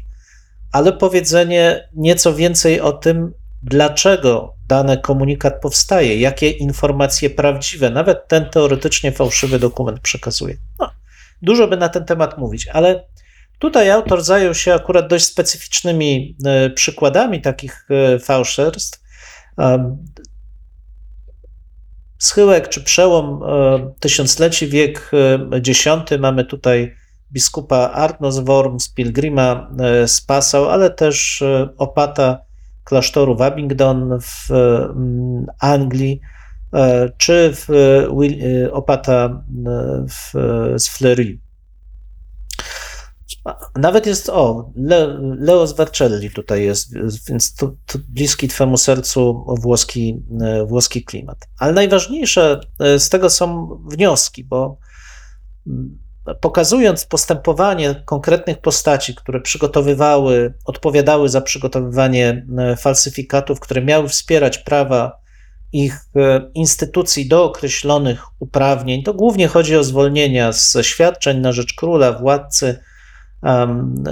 [0.71, 8.49] ale powiedzenie nieco więcej o tym, dlaczego dany komunikat powstaje, jakie informacje prawdziwe, nawet ten
[8.49, 10.57] teoretycznie fałszywy dokument przekazuje.
[10.79, 10.89] No,
[11.41, 13.07] dużo by na ten temat mówić, ale
[13.59, 19.03] tutaj autor zajął się akurat dość specyficznymi e, przykładami takich e, fałszerstw.
[19.57, 20.05] Um,
[22.19, 25.85] Schyłek czy przełom e, tysiącleci, wiek e, X,
[26.19, 26.95] mamy tutaj
[27.31, 28.09] biskupa
[28.43, 32.39] Worm z Pilgrima e, z Passau, ale też e, opata
[32.83, 34.49] klasztoru w Abingdon w
[35.59, 36.36] Anglii, e,
[37.17, 40.33] czy w e, e, opata e, w,
[40.81, 41.39] z Fleury.
[43.75, 46.93] Nawet jest, o, Le, Leo z Vercelli tutaj jest,
[47.29, 51.37] więc to, to bliski Twemu sercu włoski, e, włoski klimat.
[51.59, 54.77] Ale najważniejsze e, z tego są wnioski, bo
[55.67, 55.97] mm,
[56.41, 65.26] pokazując postępowanie konkretnych postaci, które przygotowywały, odpowiadały za przygotowywanie e, falsyfikatów, które miały wspierać prawa
[65.73, 71.73] ich e, instytucji do określonych uprawnień, to głównie chodzi o zwolnienia z świadczeń na rzecz
[71.73, 72.79] króla, władcy,
[73.43, 74.03] um,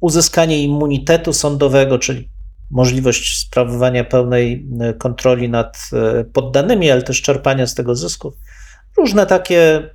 [0.00, 2.28] uzyskanie immunitetu sądowego, czyli
[2.70, 4.66] możliwość sprawowania pełnej
[4.98, 5.90] kontroli nad
[6.32, 8.34] poddanymi, ale też czerpania z tego zysków.
[8.96, 9.90] Różne takie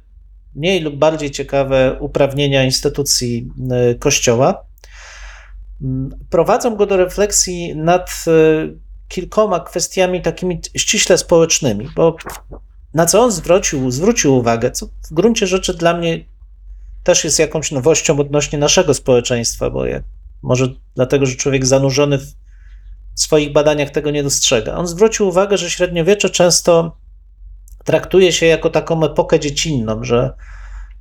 [0.55, 3.49] mniej lub bardziej ciekawe uprawnienia instytucji
[3.99, 4.65] Kościoła.
[6.29, 8.25] Prowadzą go do refleksji nad
[9.09, 12.15] kilkoma kwestiami takimi ściśle społecznymi, bo
[12.93, 16.25] na co on zwrócił, zwrócił uwagę, co w gruncie rzeczy dla mnie
[17.03, 20.01] też jest jakąś nowością odnośnie naszego społeczeństwa, bo ja,
[20.41, 22.33] może dlatego, że człowiek zanurzony w
[23.15, 24.75] swoich badaniach tego nie dostrzega.
[24.75, 26.97] On zwrócił uwagę, że średniowiecze często
[27.83, 30.33] traktuje się jako taką epokę dziecinną, że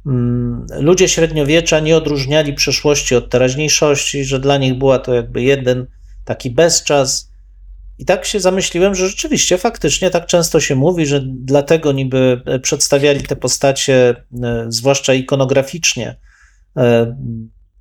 [0.06, 5.86] mm, ludzie średniowiecza nie odróżniali przeszłości od teraźniejszości, że dla nich była to jakby jeden
[6.24, 7.27] taki bezczas,
[7.98, 13.22] i tak się zamyśliłem, że rzeczywiście, faktycznie tak często się mówi, że dlatego niby przedstawiali
[13.22, 16.16] te postacie, e, zwłaszcza ikonograficznie,
[16.76, 17.16] e,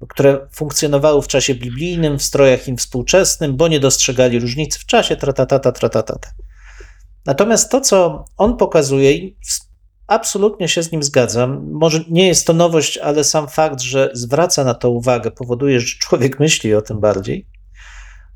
[0.10, 5.16] które funkcjonowały w czasie biblijnym, w strojach im współczesnym, bo nie dostrzegali różnicy w czasie,
[5.16, 6.30] tratatata, tratatata.
[7.26, 9.38] Natomiast to, co on pokazuje, i
[10.08, 14.64] absolutnie się z nim zgadzam, może nie jest to nowość, ale sam fakt, że zwraca
[14.64, 17.48] na to uwagę, powoduje, że człowiek myśli o tym bardziej,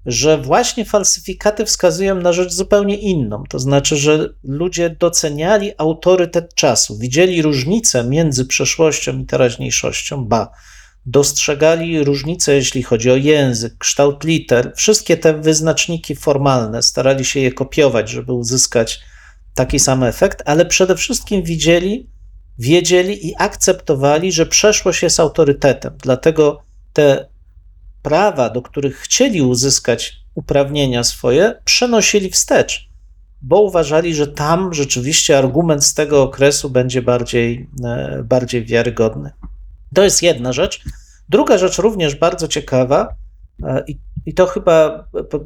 [0.05, 3.43] że właśnie falsyfikaty wskazują na rzecz zupełnie inną.
[3.49, 10.51] To znaczy, że ludzie doceniali autorytet czasu, widzieli różnicę między przeszłością i teraźniejszością, ba,
[11.05, 17.51] dostrzegali różnicę, jeśli chodzi o język, kształt liter, wszystkie te wyznaczniki formalne, starali się je
[17.51, 19.01] kopiować, żeby uzyskać
[19.55, 22.09] taki sam efekt, ale przede wszystkim widzieli,
[22.59, 25.93] wiedzieli i akceptowali, że przeszłość jest autorytetem.
[26.03, 27.30] Dlatego te
[28.01, 32.89] prawa, do których chcieli uzyskać uprawnienia swoje, przenosili wstecz,
[33.41, 39.31] bo uważali, że tam rzeczywiście argument z tego okresu będzie bardziej, e, bardziej wiarygodny.
[39.93, 40.83] To jest jedna rzecz.
[41.29, 43.13] Druga rzecz, również bardzo ciekawa,
[43.63, 45.39] e, i, i to chyba po,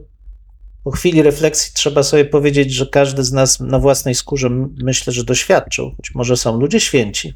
[0.83, 4.49] po chwili refleksji trzeba sobie powiedzieć, że każdy z nas na własnej skórze
[4.83, 7.33] myślę, że doświadczył, choć może są ludzie święci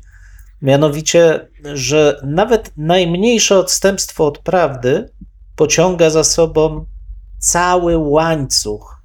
[0.62, 5.10] Mianowicie, że nawet najmniejsze odstępstwo od prawdy
[5.56, 6.86] pociąga za sobą
[7.40, 9.02] cały łańcuch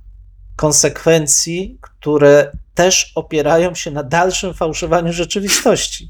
[0.57, 6.09] konsekwencji, które też opierają się na dalszym fałszowaniu rzeczywistości.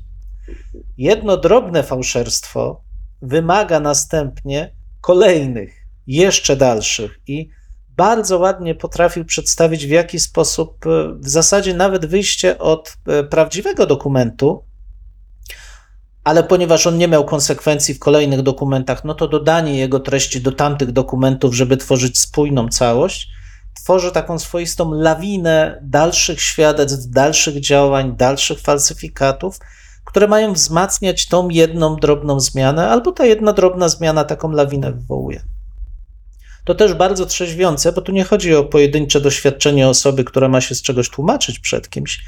[0.99, 2.81] Jedno drobne fałszerstwo
[3.23, 5.75] wymaga następnie kolejnych,
[6.07, 7.51] jeszcze dalszych i
[7.97, 10.85] bardzo ładnie potrafił przedstawić, w jaki sposób
[11.21, 14.65] w zasadzie nawet wyjście od e, prawdziwego dokumentu
[16.25, 20.53] ale ponieważ on nie miał konsekwencji w kolejnych dokumentach, no to dodanie jego treści do
[20.53, 23.29] tamtych dokumentów, żeby tworzyć spójną całość,
[23.75, 29.59] tworzy taką swoistą lawinę dalszych świadectw, dalszych działań, dalszych falsyfikatów,
[30.05, 35.43] które mają wzmacniać tą jedną drobną zmianę, albo ta jedna drobna zmiana taką lawinę wywołuje.
[36.65, 40.75] To też bardzo trzeźwiące, bo tu nie chodzi o pojedyncze doświadczenie osoby, która ma się
[40.75, 42.25] z czegoś tłumaczyć przed kimś,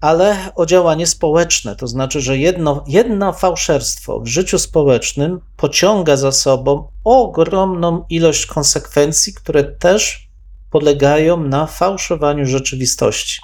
[0.00, 1.76] ale o działanie społeczne.
[1.76, 9.34] To znaczy, że jedno, jedno fałszerstwo w życiu społecznym pociąga za sobą ogromną ilość konsekwencji,
[9.34, 10.28] które też
[10.70, 13.40] polegają na fałszowaniu rzeczywistości.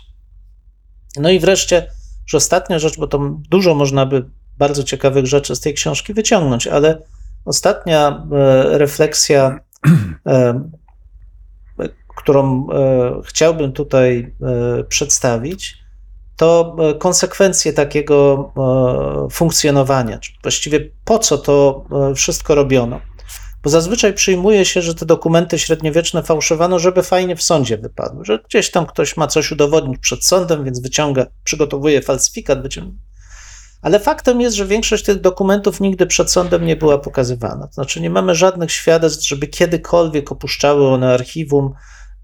[1.17, 1.91] No i wreszcie,
[2.27, 4.25] że ostatnia rzecz, bo to dużo można by
[4.59, 7.03] bardzo ciekawych rzeczy z tej książki wyciągnąć, ale
[7.45, 9.61] ostatnia e, refleksja,
[10.27, 10.69] e,
[12.17, 14.35] którą e, chciałbym tutaj
[14.89, 15.82] przedstawić,
[16.43, 18.53] to e, konsekwencje takiego
[19.27, 23.01] e, funkcjonowania, czy właściwie po co to e, wszystko robiono.
[23.63, 28.39] Bo zazwyczaj przyjmuje się, że te dokumenty średniowieczne fałszowano, żeby fajnie w sądzie wypadły, że
[28.49, 32.97] gdzieś tam ktoś ma coś udowodnić przed sądem, więc wyciąga, przygotowuje falsyfikat, wyciąga.
[33.83, 37.67] Ale faktem jest, że większość tych dokumentów nigdy przed sądem nie była pokazywana.
[37.67, 41.73] To znaczy, nie mamy żadnych świadectw, żeby kiedykolwiek opuszczały one archiwum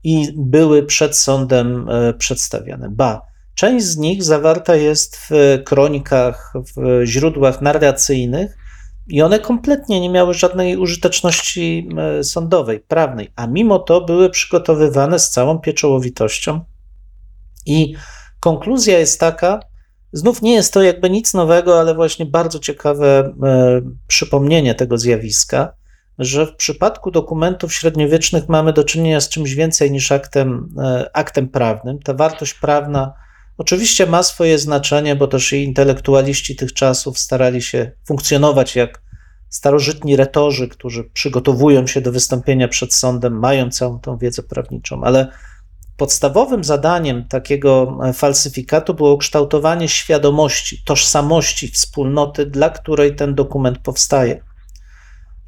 [0.04, 2.88] i były przed sądem przedstawiane.
[2.90, 3.27] Ba,
[3.58, 8.56] Część z nich zawarta jest w kronikach, w źródłach narracyjnych
[9.08, 15.18] i one kompletnie nie miały żadnej użyteczności e, sądowej, prawnej, a mimo to były przygotowywane
[15.18, 16.60] z całą pieczołowitością.
[17.66, 17.94] I
[18.40, 19.60] konkluzja jest taka,
[20.12, 25.72] znów nie jest to jakby nic nowego, ale właśnie bardzo ciekawe e, przypomnienie tego zjawiska,
[26.18, 31.48] że w przypadku dokumentów średniowiecznych mamy do czynienia z czymś więcej niż aktem, e, aktem
[31.48, 31.98] prawnym.
[31.98, 33.27] Ta wartość prawna
[33.58, 39.02] Oczywiście ma swoje znaczenie, bo też i intelektualiści tych czasów starali się funkcjonować jak
[39.48, 45.28] starożytni retorzy, którzy przygotowują się do wystąpienia przed sądem, mają całą tą wiedzę prawniczą, ale
[45.96, 54.47] podstawowym zadaniem takiego falsyfikatu było kształtowanie świadomości, tożsamości wspólnoty, dla której ten dokument powstaje.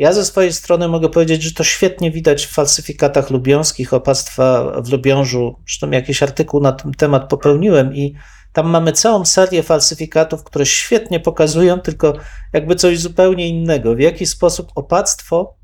[0.00, 4.92] Ja ze swojej strony mogę powiedzieć, że to świetnie widać w falsyfikatach lubiąskich, opactwa w
[4.92, 5.56] Lubiążu.
[5.66, 8.14] Zresztą jakiś artykuł na ten temat popełniłem i
[8.52, 12.12] tam mamy całą serię falsyfikatów, które świetnie pokazują tylko
[12.52, 13.94] jakby coś zupełnie innego.
[13.94, 15.54] W jaki sposób opactwo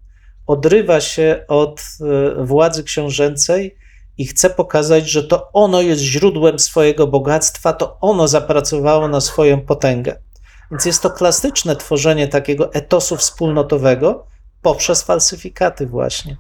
[0.47, 3.77] odrywa się od e, władzy książęcej
[4.19, 9.61] i chce pokazać, że to ono jest źródłem swojego bogactwa, to ono zapracowało na swoją
[9.61, 10.26] potęgę.
[10.71, 14.27] Więc jest to klasyczne tworzenie takiego etosu wspólnotowego
[14.63, 16.37] poprzez falsyfikaty, właśnie.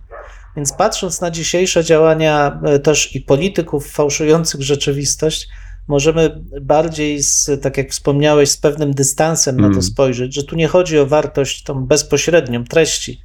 [0.57, 5.49] Więc patrząc na dzisiejsze działania e, też i polityków fałszujących rzeczywistość,
[5.89, 9.83] możemy bardziej, z, tak jak wspomniałeś, z pewnym dystansem na to Mm.
[9.83, 13.21] spojrzeć, że tu nie chodzi o wartość tą bezpośrednią treści,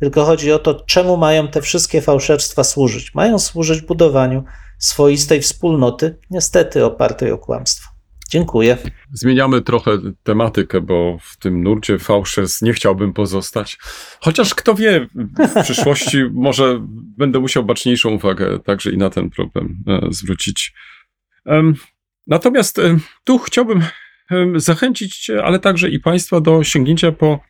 [0.00, 3.14] tylko chodzi o to, czemu mają te wszystkie fałszerstwa służyć.
[3.14, 4.44] Mają służyć budowaniu
[4.78, 7.95] swoistej wspólnoty, niestety opartej o kłamstwo.
[8.30, 8.78] Dziękuję.
[9.12, 13.78] Zmieniamy trochę tematykę, bo w tym nurcie fałszerstw nie chciałbym pozostać.
[14.20, 16.78] Chociaż kto wie, w przyszłości może
[17.18, 20.74] będę musiał baczniejszą uwagę także i na ten problem e, zwrócić.
[22.26, 22.80] Natomiast
[23.24, 23.82] tu chciałbym
[24.56, 27.40] zachęcić, ale także i Państwa do sięgnięcia po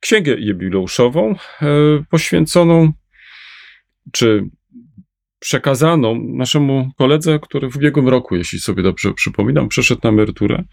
[0.00, 1.66] księgę jubileuszową e,
[2.10, 2.92] poświęconą
[4.12, 4.48] czy
[5.42, 10.64] przekazaną naszemu koledze, który w ubiegłym roku, jeśli sobie dobrze przypominam, przeszedł na emeryturę,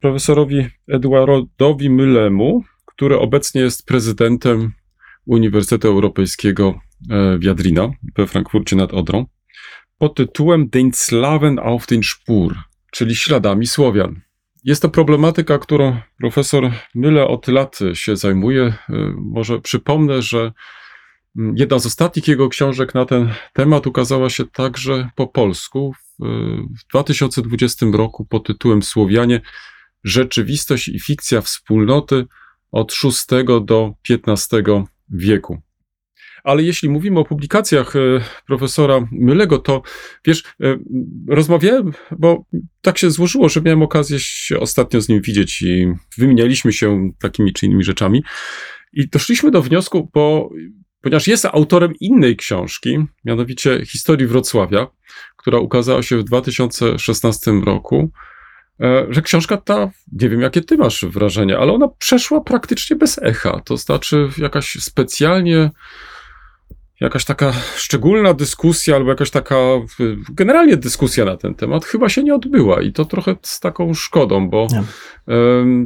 [0.00, 4.72] profesorowi Eduardowi Mylemu, który obecnie jest prezydentem
[5.26, 9.26] Uniwersytetu Europejskiego e, w Jadrina we Frankfurcie nad Odrą,
[9.98, 12.54] pod tytułem Den Slaven auf den Spur,
[12.92, 14.20] czyli śladami Słowian.
[14.64, 18.62] Jest to problematyka, którą profesor Myle od lat się zajmuje.
[18.62, 18.74] E,
[19.16, 20.52] Może przypomnę, że
[21.36, 26.24] jedna z ostatnich jego książek na ten temat ukazała się także po polsku w,
[26.80, 29.40] w 2020 roku pod tytułem Słowianie
[30.04, 32.24] Rzeczywistość i fikcja wspólnoty
[32.72, 34.62] od VI do XV
[35.08, 35.62] wieku.
[36.44, 38.00] Ale jeśli mówimy o publikacjach e,
[38.46, 39.82] profesora Mylego, to
[40.24, 40.78] wiesz, e,
[41.28, 42.44] rozmawiałem, bo
[42.80, 45.86] tak się złożyło, że miałem okazję się ostatnio z nim widzieć i
[46.18, 48.22] wymienialiśmy się takimi czy innymi rzeczami.
[48.92, 50.50] I doszliśmy do wniosku, bo,
[51.02, 54.86] ponieważ jest autorem innej książki, mianowicie Historii Wrocławia,
[55.36, 58.10] która ukazała się w 2016 roku,
[58.80, 63.18] e, że książka ta, nie wiem jakie ty masz wrażenie, ale ona przeszła praktycznie bez
[63.22, 63.60] echa.
[63.64, 65.70] To znaczy jakaś specjalnie
[67.00, 69.56] jakaś taka szczególna dyskusja albo jakaś taka
[70.30, 74.48] generalnie dyskusja na ten temat chyba się nie odbyła i to trochę z taką szkodą,
[74.50, 74.82] bo Nie.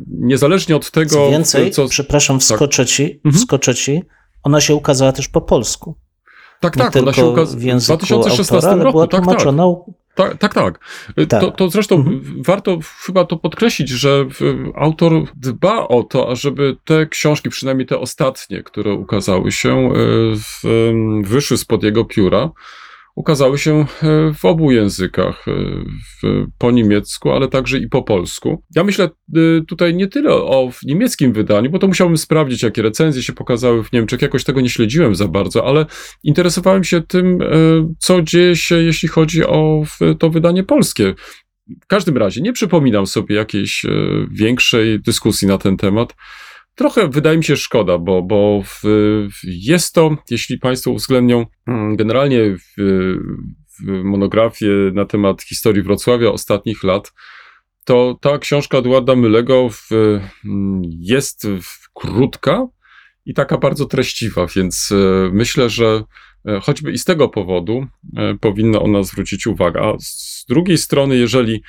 [0.09, 1.89] niezależnie od tego, Co więcej, co...
[1.89, 3.35] przepraszam, wskoczę ci, Mhm.
[3.35, 4.03] wskoczę ci,
[4.47, 5.95] ona się ukazała też po polsku.
[6.61, 9.41] Tak, Nie tak, ona się ukazała w w języku 2016 autora, roku, tak, tak.
[10.15, 10.55] Tak, tak.
[10.55, 10.81] tak.
[11.19, 11.41] Y, Tak.
[11.41, 12.43] To, to zresztą Mhm.
[12.43, 14.25] warto chyba to podkreślić, że
[14.75, 19.93] autor dba o to, ażeby te książki, przynajmniej te ostatnie, które ukazały się,
[20.65, 22.51] y, wyszły spod jego pióra,
[23.17, 25.53] ukazały się y, w obu językach, y,
[26.23, 28.63] w, po niemiecku, ale także i po polsku.
[28.75, 33.23] Ja myślę y, tutaj nie tyle o niemieckim wydaniu, bo to musiałbym sprawdzić, jakie recenzje
[33.23, 34.23] się pokazały w Niemczech.
[34.23, 35.87] Jakoś tego nie śledziłem za bardzo, ale
[36.23, 37.47] interesowałem się tym, e,
[37.99, 39.83] co dzieje się, jeśli chodzi o
[40.19, 41.15] to wydanie polskie.
[41.85, 43.91] W każdym razie nie przypominam sobie jakiejś e,
[44.31, 46.15] większej dyskusji na ten temat.
[46.77, 48.83] Trochę wydaje mi się szkoda, bo, bo w,
[49.45, 52.83] jest to, jeśli Państwo uwzględnią mm, generalnie w,
[53.79, 57.13] w monografię na temat historii Wrocławia ostatnich lat,
[57.85, 59.91] to ta książka Eduarda Mylego w,
[60.45, 61.47] mm, jest
[61.95, 62.67] krótka
[63.27, 66.03] i taka bardzo treściwa, więc e, myślę, że
[66.49, 67.87] e, choćby i z tego powodu
[68.17, 69.81] e, powinna ona zwrócić uwagę.
[69.81, 71.63] A z drugiej strony, jeżeli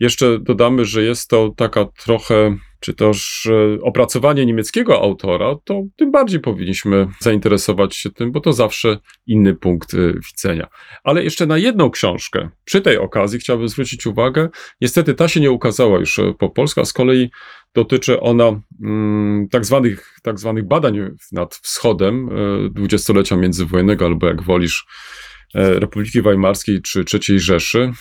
[0.00, 6.10] jeszcze dodamy, że jest to taka trochę, czy też e, opracowanie niemieckiego autora, to tym
[6.12, 10.68] bardziej powinniśmy zainteresować się tym, bo to zawsze inny punkt e, widzenia.
[11.04, 14.48] Ale jeszcze na jedną książkę przy tej okazji chciałbym zwrócić uwagę.
[14.80, 17.30] Niestety ta się nie ukazała już e, po polsku, a z kolei
[17.74, 20.98] dotyczy ona mm, tak, zwanych, tak zwanych badań
[21.32, 22.30] nad wschodem
[22.70, 24.86] dwudziestolecia międzywojennego, albo jak wolisz,
[25.54, 27.92] Republiki Weimarskiej czy III Rzeszy,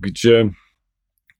[0.00, 0.50] gdzie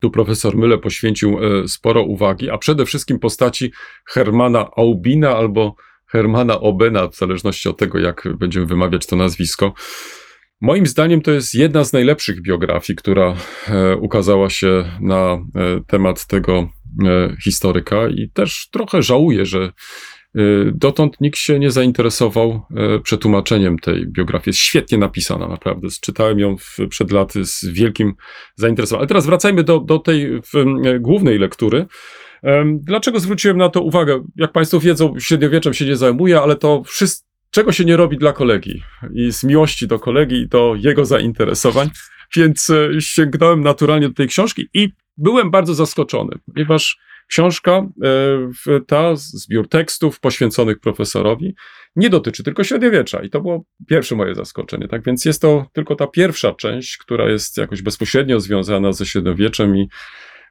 [0.01, 3.73] tu profesor Myle poświęcił e, sporo uwagi, a przede wszystkim postaci
[4.07, 5.75] Hermana Aubina albo
[6.07, 9.73] Hermana Obena, w zależności od tego, jak będziemy wymawiać to nazwisko.
[10.61, 13.37] Moim zdaniem to jest jedna z najlepszych biografii, która
[13.69, 15.39] e, ukazała się na e,
[15.87, 16.69] temat tego
[17.45, 19.73] historyka i też trochę żałuję, że
[20.75, 24.45] Dotąd nikt się nie zainteresował e, przetłumaczeniem tej biografii.
[24.47, 25.89] Jest świetnie napisana, naprawdę.
[26.01, 26.57] Czytałem ją
[26.89, 28.15] przed laty z wielkim
[28.57, 29.01] zainteresowaniem.
[29.01, 31.87] Ale teraz wracajmy do, do tej w, e, głównej lektury.
[32.75, 34.25] Dlaczego zwróciłem na to uwagę?
[34.37, 38.33] Jak Państwo wiedzą, średniowieczem się nie zajmuję, ale to wszystko, czego się nie robi dla
[38.33, 38.83] kolegi
[39.15, 41.91] i z miłości do kolegi i do jego zainteresowań.
[42.37, 46.99] Więc e, sięgnąłem naturalnie do tej książki i byłem bardzo zaskoczony, ponieważ
[47.31, 47.87] książka,
[48.67, 51.55] e, ta zbiór tekstów poświęconych profesorowi,
[51.97, 53.23] nie dotyczy tylko średniowiecza.
[53.23, 54.89] I to było pierwsze moje zaskoczenie.
[54.89, 59.77] Tak więc jest to tylko ta pierwsza część, która jest jakoś bezpośrednio związana ze średniowieczem
[59.77, 59.89] i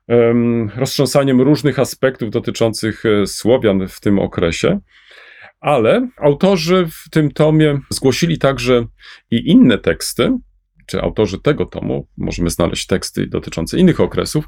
[0.07, 4.79] em, roztrząsaniem różnych aspektów dotyczących e, Słowian w tym okresie.
[5.59, 8.85] Ale autorzy w tym tomie zgłosili także
[9.31, 10.37] i inne teksty,
[10.89, 14.45] czy autorzy tego tomu, możemy znaleźć teksty dotyczące innych okresów,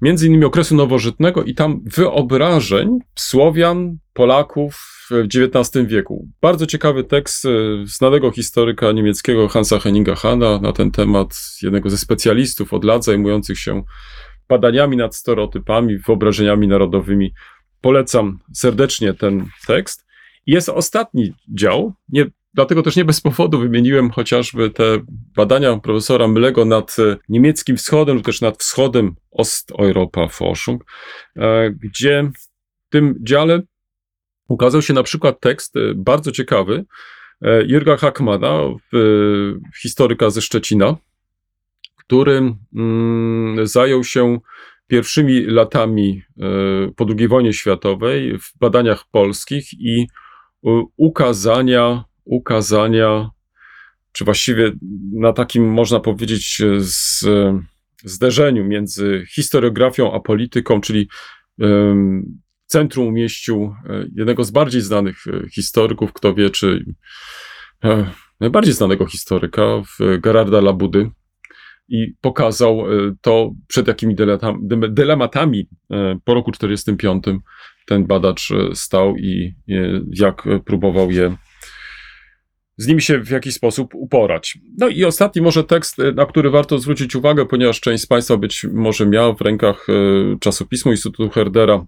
[0.00, 6.28] między innymi okresu nowożytnego i tam wyobrażeń Słowian, Polaków w XIX wieku.
[6.40, 7.48] Bardzo ciekawy tekst e,
[7.84, 13.58] znanego historyka niemieckiego Hansa Henninga Hanna na ten temat, jednego ze specjalistów od lat zajmujących
[13.58, 13.82] się
[14.48, 17.32] badaniami nad stereotypami, wyobrażeniami narodowymi.
[17.80, 20.06] Polecam serdecznie ten tekst.
[20.46, 22.24] Jest ostatni dział, nie,
[22.54, 24.98] dlatego też nie bez powodu wymieniłem chociażby te
[25.36, 30.84] badania profesora Mlego nad e, niemieckim wschodem, też nad wschodem Osteuropa Forschung,
[31.36, 32.48] e, gdzie w
[32.90, 33.62] tym dziale
[34.48, 36.84] ukazał się na przykład tekst e, bardzo ciekawy
[37.66, 38.60] Jurga Hackmana,
[39.82, 40.96] historyka ze Szczecina,
[41.96, 44.38] który mm, zajął się
[44.86, 46.22] pierwszymi latami
[46.96, 50.06] po II wojnie światowej w badaniach polskich i
[50.96, 53.30] ukazania, ukazania,
[54.12, 54.72] czy właściwie
[55.12, 57.24] na takim, można powiedzieć, e, z,
[58.04, 61.08] zderzeniu między historiografią a polityką, czyli
[62.66, 66.84] centrum umieścił e, jednego z bardziej znanych e, historyków, kto wie, czy
[67.84, 68.10] e,
[68.40, 69.62] najbardziej znanego historyka,
[70.20, 71.10] Gerarda Labudy,
[71.88, 74.16] i pokazał e, to, przed jakimi
[74.88, 77.24] dylematami e, po roku 45
[77.86, 79.74] ten badacz e, stał i e,
[80.12, 81.36] jak e, próbował je
[82.76, 84.58] z nimi się w jakiś sposób uporać.
[84.78, 88.36] No i ostatni może tekst, e, na który warto zwrócić uwagę, ponieważ część z Państwa
[88.36, 89.92] być może miała w rękach e,
[90.38, 91.86] czasopismo Instytutu Herdera.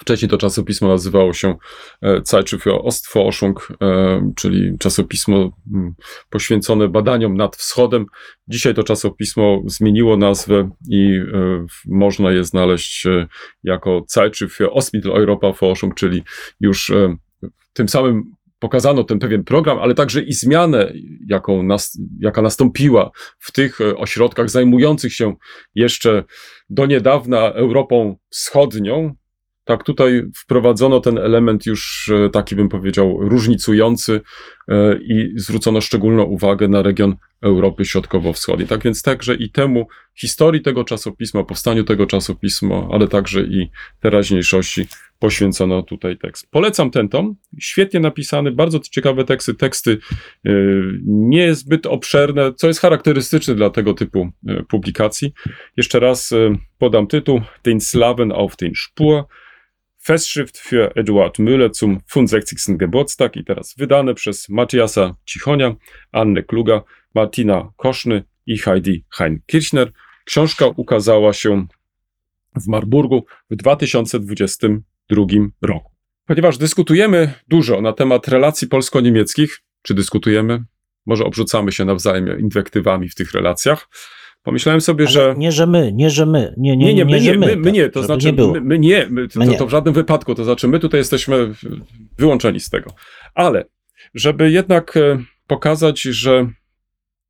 [0.00, 1.56] Wcześniej to czasopismo nazywało się
[2.24, 3.68] Zeitschrift für Ostforschung,
[4.36, 5.36] czyli czasopismo
[5.74, 5.94] mm,
[6.30, 8.06] poświęcone badaniom nad wschodem.
[8.48, 13.06] Dzisiaj to czasopismo zmieniło nazwę i e, w- można je znaleźć
[13.64, 16.22] jako Zeitschrift für Ostmitteleuropa Forschung, czyli
[16.60, 17.16] już e,
[17.72, 20.92] tym samym pokazano ten pewien program, ale także i zmianę,
[21.28, 25.34] jaką nas, jaka nastąpiła w tych e, ośrodkach zajmujących się
[25.74, 26.24] jeszcze
[26.70, 29.14] do niedawna Europą Wschodnią.
[29.64, 34.20] Tak, tutaj wprowadzono ten element już e, taki, bym powiedział, różnicujący
[34.68, 38.68] e, i zwrócono szczególną uwagę na region Europy Środkowo-Wschodniej.
[38.68, 43.70] Tak więc także i temu historii tego czasopisma, powstaniu tego czasopisma, ale także i
[44.00, 44.86] teraźniejszości
[45.18, 46.50] poświęcono tutaj tekst.
[46.50, 49.98] Polecam ten tom, świetnie napisany, bardzo ciekawe teksty, teksty
[50.46, 50.50] e,
[51.06, 55.32] niezbyt obszerne, co jest charakterystyczne dla tego typu e, publikacji.
[55.76, 59.24] Jeszcze raz e, podam tytuł, Den Slaven auf den Spur,
[60.06, 62.78] Festschrift für Eduard Müller zum 65.
[62.78, 65.74] Geburtstag i teraz wydane przez Matthiasa Cichonia,
[66.12, 66.82] Annę Kluga,
[67.14, 69.92] Martina Koszny i Heidi Hein-Kirchner.
[70.24, 71.66] Książka ukazała się
[72.56, 75.24] w Marburgu w 2022
[75.62, 75.92] roku.
[76.26, 80.64] Ponieważ dyskutujemy dużo na temat relacji polsko-niemieckich, czy dyskutujemy?
[81.06, 83.88] Może obrzucamy się nawzajem inwektywami w tych relacjach.
[84.46, 85.34] Pomyślałem sobie, Ale że.
[85.38, 86.54] Nie, że my, nie, że my.
[86.56, 88.78] Nie, nie, Nie, nie, my nie, my, my tak, nie, to znaczy nie my, my
[88.78, 89.58] nie, my, to, My nie.
[89.58, 91.54] to w żadnym wypadku, to znaczy my tutaj jesteśmy
[92.18, 92.90] wyłączeni z tego.
[93.34, 93.64] Ale
[94.14, 96.50] żeby jednak e, pokazać, że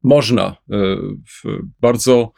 [0.02, 0.76] można e,
[1.80, 2.32] bardzo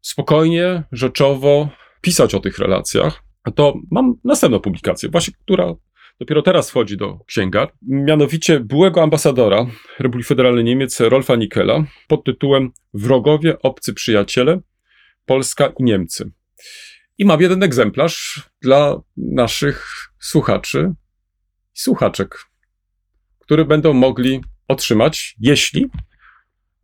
[0.00, 1.68] spokojnie, rzeczowo
[2.00, 3.22] pisać o tych relacjach,
[3.54, 5.74] to mam następną publikację, właśnie która
[6.20, 9.66] dopiero teraz wchodzi do księgar, mianowicie byłego ambasadora
[9.98, 14.60] Republiki Federalnej Niemiec Rolfa Nikela pod tytułem Wrogowie, obcy przyjaciele,
[15.26, 16.30] Polska i Niemcy.
[17.18, 19.86] I mam jeden egzemplarz dla naszych
[20.18, 20.92] słuchaczy
[21.74, 22.38] i słuchaczek,
[23.38, 25.86] który będą mogli otrzymać, jeśli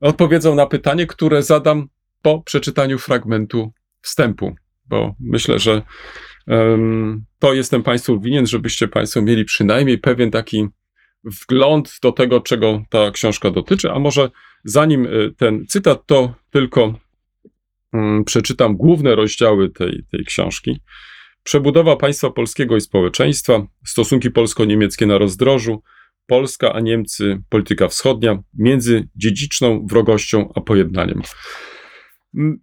[0.00, 1.88] odpowiedzą na pytanie, które zadam
[2.22, 4.54] po przeczytaniu fragmentu wstępu,
[4.86, 5.82] bo myślę, że
[7.38, 10.68] to jestem Państwu winien, żebyście Państwo mieli przynajmniej pewien taki
[11.24, 14.30] wgląd do tego, czego ta książka dotyczy, a może
[14.64, 16.94] zanim y, ten cytat, to tylko
[17.92, 20.80] mm, przeczytam główne rozdziały tej, tej książki,
[21.44, 25.82] Przebudowa państwa polskiego i społeczeństwa, stosunki polsko-niemieckie na rozdrożu,
[26.26, 31.22] Polska a Niemcy, polityka wschodnia, między dziedziczną wrogością a pojednaniem.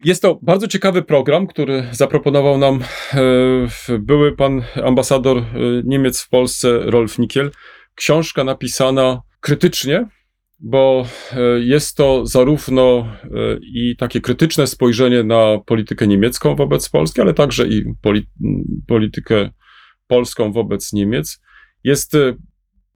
[0.06, 2.80] Jest to bardzo ciekawy program, który zaproponował nam
[3.14, 5.44] e, były pan ambasador e,
[5.84, 7.52] Niemiec w Polsce, Rolf Nikiel.
[7.96, 10.08] Książka napisana krytycznie,
[10.60, 13.08] bo e, jest to zarówno
[13.62, 18.28] i takie krytyczne spojrzenie na politykę niemiecką wobec Polski, ale także i poli
[18.88, 19.50] politykę
[20.08, 21.42] polską wobec Niemiec.
[21.84, 22.16] Jest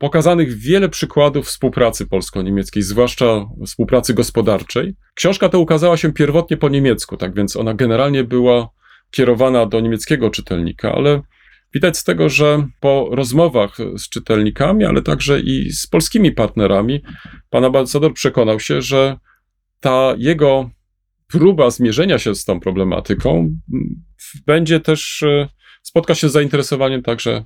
[0.04, 4.96] pokazanych wiele przykładów współpracy polsko-niemieckiej, zwłaszcza współpracy gospodarczej.
[5.16, 8.70] Książka ta ukazała się pierwotnie po niemiecku, tak więc ona generalnie była
[9.12, 11.22] kierowana do niemieckiego czytelnika, ale
[11.74, 17.02] widać z tego, że po rozmowach z czytelnikami, ale także i z polskimi partnerami,
[17.50, 19.18] pan ambasador przekonał się, że
[19.80, 20.70] ta jego
[21.28, 23.50] próba zmierzenia się z tą problematyką
[24.46, 25.50] będzie też e,
[25.84, 27.46] spotka się z zainteresowaniem także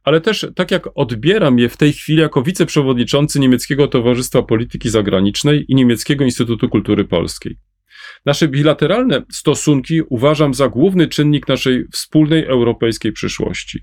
[0.03, 5.65] Ale też tak jak odbieram je w tej chwili jako wiceprzewodniczący Niemieckiego Towarzystwa Polityki Zagranicznej
[5.69, 7.57] i Niemieckiego Instytutu Kultury Polskiej.
[8.27, 13.79] Nasze bilateralne stosunki uważam za główny czynnik naszej wspólnej europejskiej przyszłości.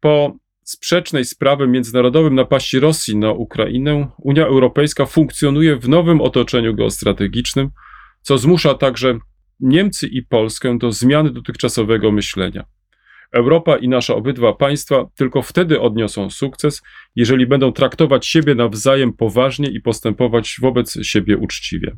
[0.00, 6.74] Po sprzecznej z prawem międzynarodowym napaści Rosji na Ukrainę, Unia Europejska funkcjonuje w nowym otoczeniu
[6.74, 7.70] geostrategicznym,
[8.22, 9.18] co zmusza także
[9.60, 12.64] Niemcy i Polskę do zmiany dotychczasowego myślenia.
[13.32, 16.82] Europa i nasze obydwa państwa tylko wtedy odniosą sukces,
[17.16, 21.96] jeżeli będą traktować siebie nawzajem poważnie i postępować wobec siebie uczciwie.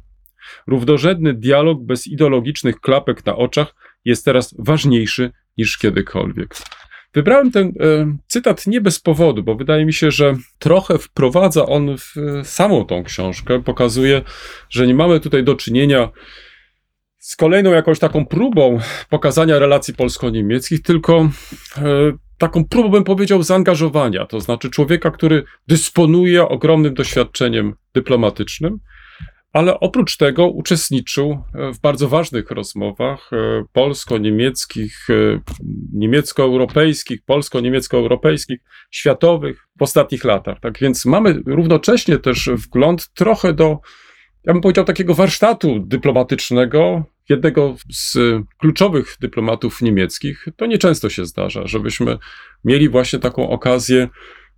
[0.67, 3.75] Równorzędny dialog bez ideologicznych klapek na oczach
[4.05, 6.55] jest teraz ważniejszy niż kiedykolwiek.
[7.15, 11.99] Wybrałem ten e, cytat nie bez powodu, bo wydaje mi się, że trochę wprowadza on
[11.99, 13.63] w e, samą tą książkę.
[13.63, 14.23] Pokazuje,
[14.69, 16.09] że nie mamy tutaj do czynienia
[17.21, 18.79] z kolejną jakąś taką próbą
[19.11, 21.31] pokazania relacji polsko-niemieckich, tylko
[21.77, 24.27] e, taką próbą, bym powiedział, zaangażowania.
[24.27, 28.79] To znaczy człowieka, który dysponuje ogromnym doświadczeniem dyplomatycznym,
[29.53, 35.09] ale oprócz tego uczestniczył e, w bardzo ważnych rozmowach e, polsko-niemieckich,
[35.93, 38.61] niemiecko-europejskich, polsko-niemiecko-europejskich,
[38.91, 40.61] światowych w ostatnich latach.
[40.61, 43.79] Tak więc mamy równocześnie też wgląd trochę do,
[44.45, 48.19] ja bym powiedział, takiego warsztatu dyplomatycznego jednego z
[48.59, 50.47] kluczowych dyplomatów niemieckich.
[50.57, 52.19] To nieczęsto się zdarza, żebyśmy
[52.65, 54.09] mieli właśnie taką okazję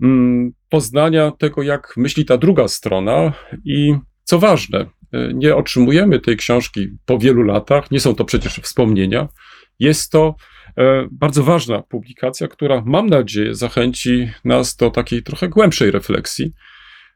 [0.03, 3.33] mm, poznania tego, jak myśli ta druga strona
[3.65, 4.87] i co ważne,
[5.35, 9.29] nie otrzymujemy tej książki po wielu latach, nie są to przecież wspomnienia.
[9.79, 10.35] Jest to
[10.79, 16.53] e, bardzo ważna publikacja, która mam nadzieję zachęci nas do takiej trochę głębszej refleksji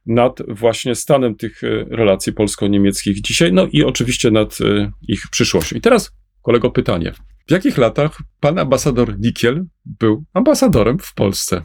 [0.07, 5.77] nad właśnie stanem tych e, relacji polsko-niemieckich dzisiaj, no i oczywiście nad e, ich przyszłością.
[5.77, 7.13] I teraz, kolego, pytanie.
[7.49, 11.63] W jakich latach pan ambasador Nikiel był ambasadorem w Polsce?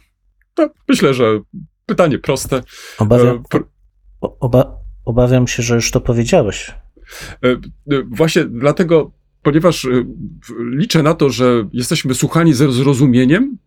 [0.54, 1.39] To myślę, że
[1.86, 2.64] pytanie proste.
[2.98, 3.60] Obawiam, E,
[4.39, 6.72] oba, obawiam się, że już to powiedziałeś.
[8.10, 9.12] Właśnie dlatego,
[9.42, 9.88] ponieważ
[10.60, 13.58] liczę na to, że jesteśmy słuchani ze zrozumieniem,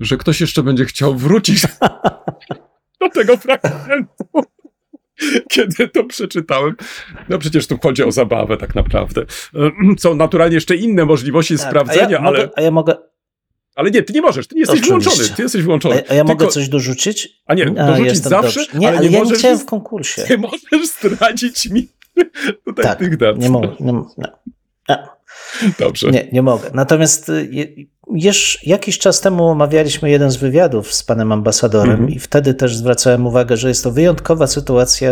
[0.00, 1.66] że ktoś jeszcze będzie chciał wrócić
[3.00, 4.24] do tego fragmentu.
[5.50, 6.76] Kiedy to przeczytałem,
[7.28, 9.20] no przecież tu chodzi o zabawę tak naprawdę.
[9.54, 12.94] E, Są naturalnie jeszcze inne możliwości Tak, sprawdzenia, a ja ale, Mogę, a ja mogę,
[13.74, 15.10] ale nie, ty nie możesz, ty nie jesteś Oczywiście.
[15.10, 16.02] wyłączony, ty jesteś a, wyłączony.
[16.08, 17.28] a ja mogę Tylko- coś dorzucić?
[17.46, 18.78] A nie, dorzucić jestem zawsze, dobrze.
[18.78, 20.24] Nie, ale ale, nie ja nie możesz- chciałem w konkursie.
[20.30, 21.88] Nie możesz zdradzić mi
[22.66, 23.38] tutaj Tak, tych dat.
[23.38, 23.68] nie mogę.
[23.80, 24.26] Nie, nie.
[25.78, 26.10] Dobrze.
[26.10, 26.70] Nie, nie mogę.
[26.74, 27.48] Natomiast y,
[28.14, 32.10] już jakiś czas temu omawialiśmy jeden z wywiadów z panem ambasadorem Mhm.
[32.10, 35.10] i wtedy też zwracałem uwagę, że jest to wyjątkowa sytuacja,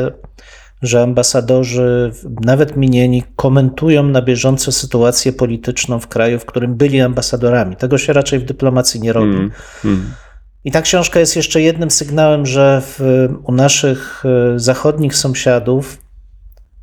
[0.82, 2.12] że ambasadorzy,
[2.45, 7.76] nawet minieni, komentują na bieżąco sytuację polityczną w kraju, w którym byli ambasadorami.
[7.76, 9.36] Tego się raczej w dyplomacji nie robi.
[9.36, 9.51] Mm,
[9.84, 10.12] mm.
[10.64, 13.01] I ta książka jest jeszcze jednym sygnałem, że w,
[13.45, 14.24] u naszych
[14.55, 15.99] y, zachodnich sąsiadów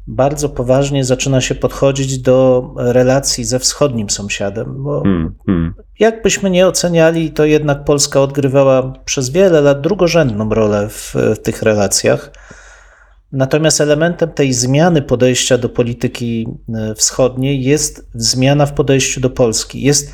[0.07, 5.73] bardzo poważnie zaczyna się podchodzić do relacji ze wschodnim sąsiadem, bo Mm, mm.
[5.99, 11.61] jakbyśmy nie oceniali, to jednak Polska odgrywała przez wiele lat drugorzędną rolę w, w tych
[11.61, 12.31] relacjach.
[13.31, 19.81] Natomiast elementem tej zmiany podejścia do polityki e, wschodniej jest zmiana w podejściu do Polski.
[19.81, 20.13] Jest,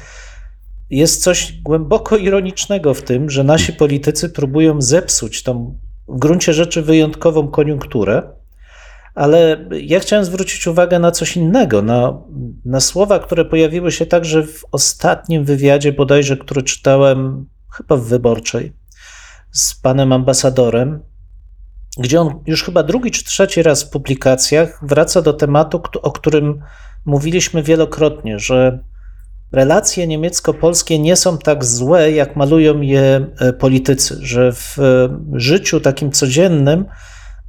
[0.90, 5.78] jest coś głęboko ironicznego w tym, że nasi politycy próbują zepsuć tą
[6.08, 8.24] w gruncie rzeczy wyjątkową koniunkturę,
[9.16, 12.22] Ale ja chciałem zwrócić uwagę na coś innego, na,
[12.66, 18.74] na słowa, które pojawiły się także w ostatnim wywiadzie, bodajże, który czytałem chyba w wyborczej
[19.52, 21.00] z panem ambasadorem,
[21.98, 26.62] gdzie on już chyba drugi czy trzeci raz w publikacjach wraca do tematu, o którym
[27.06, 28.80] mówiliśmy wielokrotnie, że
[29.52, 35.80] relacje niemiecko-polskie nie są tak złe, jak malują je e, politycy, że w e, życiu
[35.80, 36.86] takim codziennym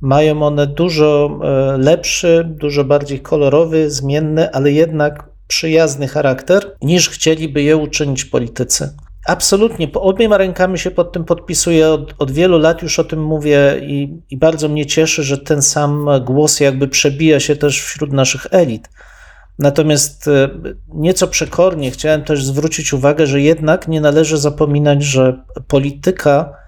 [0.03, 7.63] mają one dużo e, lepszy, dużo bardziej kolorowy, zmienny, ale jednak przyjazny charakter, niż chcieliby
[7.63, 8.95] je uczynić politycy.
[9.27, 11.89] Absolutnie, obiema rękami się pod tym podpisuję.
[11.89, 15.63] Od, od wielu lat już o tym mówię i, i bardzo mnie cieszy, że ten
[15.63, 18.89] sam głos jakby przebija się też wśród naszych elit.
[19.59, 20.49] Natomiast e,
[20.95, 26.62] nieco przekornie chciałem też zwrócić uwagę, że jednak nie należy zapominać, że polityka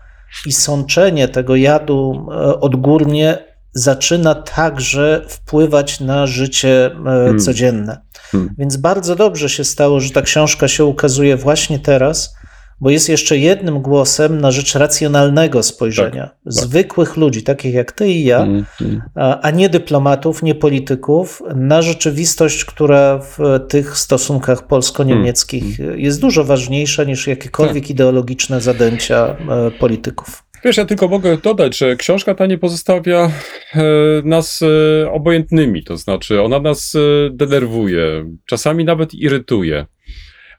[0.47, 3.39] i sączenie tego jadu e, odgórnie
[3.73, 7.39] zaczyna także wpływać na życie e, hmm.
[7.39, 8.01] codzienne.
[8.31, 8.55] Hmm.
[8.59, 12.35] Więc bardzo dobrze się stało, że ta książka się ukazuje właśnie teraz
[12.81, 16.53] bo jest jeszcze jednym głosem na rzecz racjonalnego spojrzenia tak, tak.
[16.53, 17.17] zwykłych tak.
[17.17, 19.03] ludzi, takich jak ty i ja, mm, mm.
[19.43, 26.45] A, nie dyplomatów, nie polityków, na rzeczywistość, która w tych stosunkach polsko-niemieckich mm, jest dużo
[26.45, 27.91] ważniejsza niż jakiekolwiek tak.
[27.91, 30.45] ideologiczne zadęcia e, polityków.
[30.65, 33.31] Wiesz, ja tylko mogę dodać, że książka ta nie pozostawia
[33.75, 33.83] e,
[34.25, 36.93] nas e, obojętnymi, to znaczy ona nas
[37.31, 39.87] denerwuje, czasami nawet irytuje,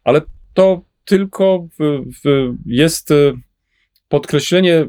[0.03, 0.21] ale
[0.53, 1.67] to tylko
[2.65, 3.33] jest e,
[4.09, 4.87] podkreślenie e,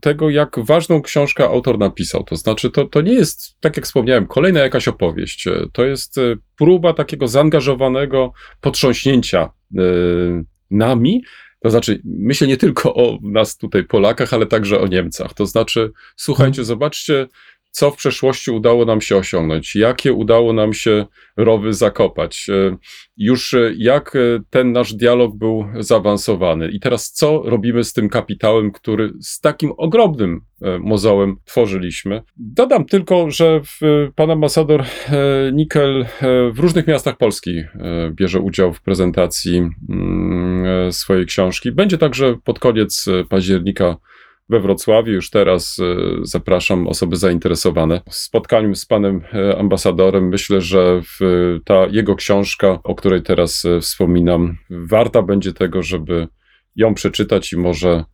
[0.00, 2.24] tego, jak ważną książkę autor napisał.
[2.24, 5.46] To znaczy, to, to nie jest, tak jak wspomniałem, kolejna jakaś opowieść.
[5.46, 6.16] E, to jest
[6.56, 9.50] próba takiego zaangażowanego potrząśnięcia
[10.70, 11.22] nami.
[11.60, 15.34] To znaczy, myślę nie tylko o nas tutaj, Polakach, ale także o Niemcach.
[15.34, 17.26] To znaczy, słuchajcie, zobaczcie,
[17.78, 21.06] co w przeszłości udało nam się osiągnąć, jakie udało nam się
[21.36, 22.76] rowy zakopać, e,
[23.16, 24.18] już e, jak e,
[24.50, 29.72] ten nasz dialog był zaawansowany i teraz co robimy z tym kapitałem, który z takim
[29.76, 30.40] ogromnym
[30.80, 32.22] mozołem tworzyliśmy.
[32.36, 33.60] Dodam tylko, że
[34.14, 34.84] pan ambasador
[35.52, 36.06] Nikel
[36.52, 37.62] w różnych miastach Polski
[38.12, 41.72] bierze udział w prezentacji mm, swojej książki.
[41.72, 43.96] Będzie także pod koniec października
[44.48, 45.12] we Wrocławiu.
[45.12, 48.00] Już teraz e, zapraszam osoby zainteresowane.
[48.10, 51.00] W spotkaniu z panem e, ambasadorem myślę, że
[51.64, 56.28] ta jego książka, o której teraz e, wspominam, warta będzie tego, żeby
[56.76, 58.04] ją przeczytać i może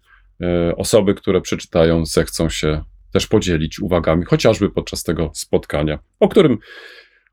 [0.76, 6.59] osoby, które przeczytają, zechcą się też podzielić uwagami, chociażby podczas tego spotkania, o którym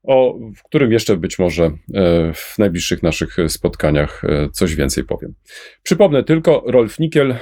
[0.04, 1.72] o w którym jeszcze być może e,
[2.34, 5.34] w najbliższych naszych spotkaniach e, coś więcej powiem.
[5.84, 7.38] Przypomnę tylko, Rolf Nikiel, e,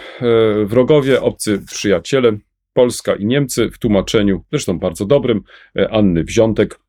[0.65, 2.37] Wrogowie, Obcy Przyjaciele,
[2.73, 5.41] Polska i Niemcy w tłumaczeniu, zresztą bardzo dobrym,
[5.89, 6.79] Anny Wziątek.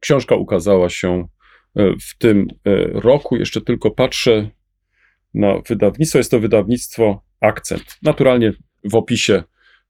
[0.00, 1.28] Książka ukazała się
[1.76, 2.48] w tym
[2.92, 4.50] roku, jeszcze tylko patrzę
[5.34, 7.98] na wydawnictwo, jest to wydawnictwo Akcent.
[8.02, 8.52] Naturalnie
[8.84, 9.42] w opisie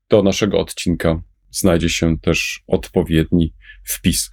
[0.09, 3.55] do naszego odcinka znajdzie się też odpowiedni
[3.85, 4.31] wpis.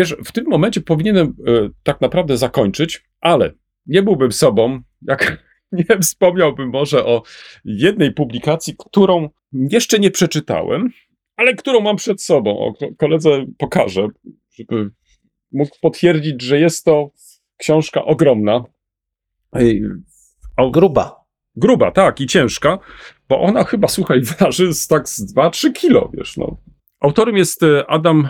[0.00, 3.52] Wiesz, w tym momencie powinienem e, tak naprawdę zakończyć, ale
[3.86, 7.22] nie byłbym sobą, jak nie wspomniałbym może o
[7.64, 10.88] jednej publikacji, którą jeszcze nie przeczytałem,
[11.36, 12.58] ale którą mam przed sobą.
[12.58, 14.08] O, koledze pokażę,
[14.50, 14.90] żeby
[15.52, 17.10] mógł potwierdzić, że jest to
[17.56, 18.64] książka ogromna.
[20.56, 21.24] O, gruba.
[21.56, 22.78] Gruba, tak, i ciężka,
[23.28, 26.56] bo ona chyba, słuchaj, waży z tak z 2-3 kilo, wiesz, no.
[27.00, 28.28] Autorem jest e, Adam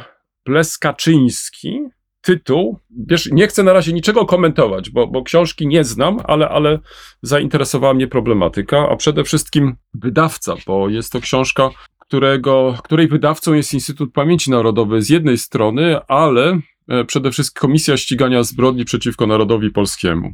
[0.50, 1.80] Pleskaczyński.
[2.20, 2.78] Tytuł,
[3.08, 6.78] wiesz, nie chcę na razie niczego komentować, bo, bo książki nie znam, ale, ale
[7.22, 13.74] zainteresowała mnie problematyka, a przede wszystkim wydawca, bo jest to książka, którego, której wydawcą jest
[13.74, 19.70] Instytut Pamięci Narodowej z jednej strony, ale e, przede wszystkim Komisja Ścigania Zbrodni przeciwko Narodowi
[19.70, 20.32] Polskiemu.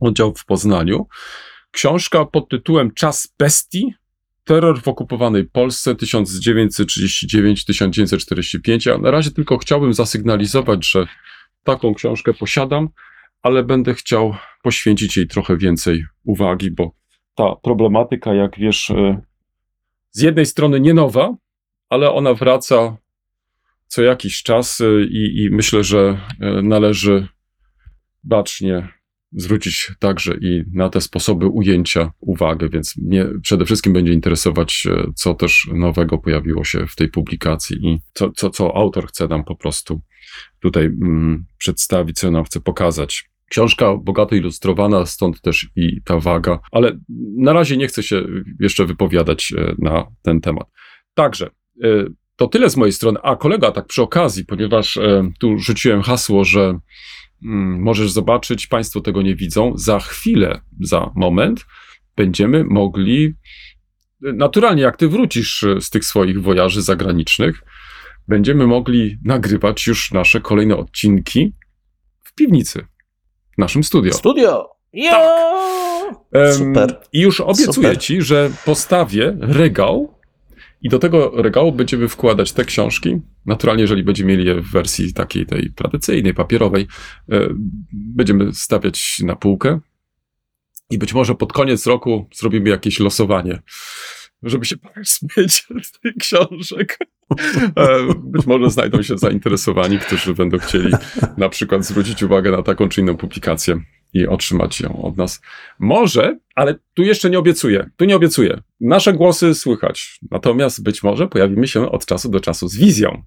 [0.00, 1.06] Oddział w Poznaniu.
[1.70, 3.94] Książka pod tytułem Czas Bestii
[4.44, 8.90] Terror w okupowanej Polsce 1939-1945.
[8.90, 11.06] Ja na razie tylko chciałbym zasygnalizować, że
[11.64, 12.88] taką książkę posiadam,
[13.42, 16.94] ale będę chciał poświęcić jej trochę więcej uwagi, bo
[17.34, 19.20] ta problematyka, jak wiesz, e,
[20.10, 21.36] z jednej strony nie nowa,
[21.88, 22.96] ale ona wraca
[23.86, 27.28] co jakiś czas e, i, i myślę, że e, należy
[28.24, 28.88] bacznie
[29.34, 35.12] zwrócić także i na te sposoby ujęcia uwagę, więc mnie przede wszystkim będzie interesować, e,
[35.14, 39.44] co też nowego pojawiło się w tej publikacji i co, co, co autor chce nam
[39.44, 40.00] po prostu
[40.60, 43.30] tutaj mm, przedstawić, co nam chce pokazać.
[43.50, 46.98] Książka bogato ilustrowana, stąd też i ta waga, ale
[47.36, 48.22] na razie nie chcę się
[48.60, 50.66] jeszcze wypowiadać e, na ten temat.
[51.14, 51.50] Także
[51.84, 51.88] e,
[52.36, 53.18] to tyle z mojej strony.
[53.22, 54.98] A kolega, tak przy okazji, ponieważ
[55.38, 56.78] tu rzuciłem hasło, że
[57.78, 61.66] możesz zobaczyć, Państwo tego nie widzą, za chwilę, za moment
[62.16, 63.34] będziemy mogli,
[64.20, 67.62] naturalnie jak Ty wrócisz e, z tych swoich wojaży zagranicznych,
[68.28, 71.54] będziemy mogli nagrywać już nasze kolejne odcinki
[72.24, 72.86] w piwnicy,
[73.54, 74.12] w naszym studio.
[74.12, 74.70] Studio!
[74.92, 75.30] Ja!
[76.32, 77.00] Em, Super.
[77.12, 77.98] I już obiecuję Super.
[77.98, 80.13] ci, że postawię regał
[80.84, 83.20] i do tego regału będziemy wkładać te książki.
[83.46, 86.86] Naturalnie, jeżeli będziemy mieli je w wersji takiej tej tradycyjnej, papierowej,
[87.32, 87.48] e,
[87.92, 89.80] będziemy stawiać na półkę
[90.90, 93.62] i być może pod koniec roku zrobimy jakieś losowanie,
[94.44, 96.98] żeby się pozbyć z tych książek.
[97.76, 100.92] E, Być może znajdą się zainteresowani, którzy będą chcieli
[101.36, 103.80] na przykład zwrócić uwagę na taką czy inną publikację
[104.12, 105.40] i otrzymać ją od nas.
[105.78, 107.90] Może, ale tu jeszcze nie obiecuję.
[107.96, 108.60] Tu nie obiecuję.
[108.80, 110.18] Nasze głosy słychać.
[110.30, 113.22] Natomiast być może pojawimy się od czasu do czasu z wizją.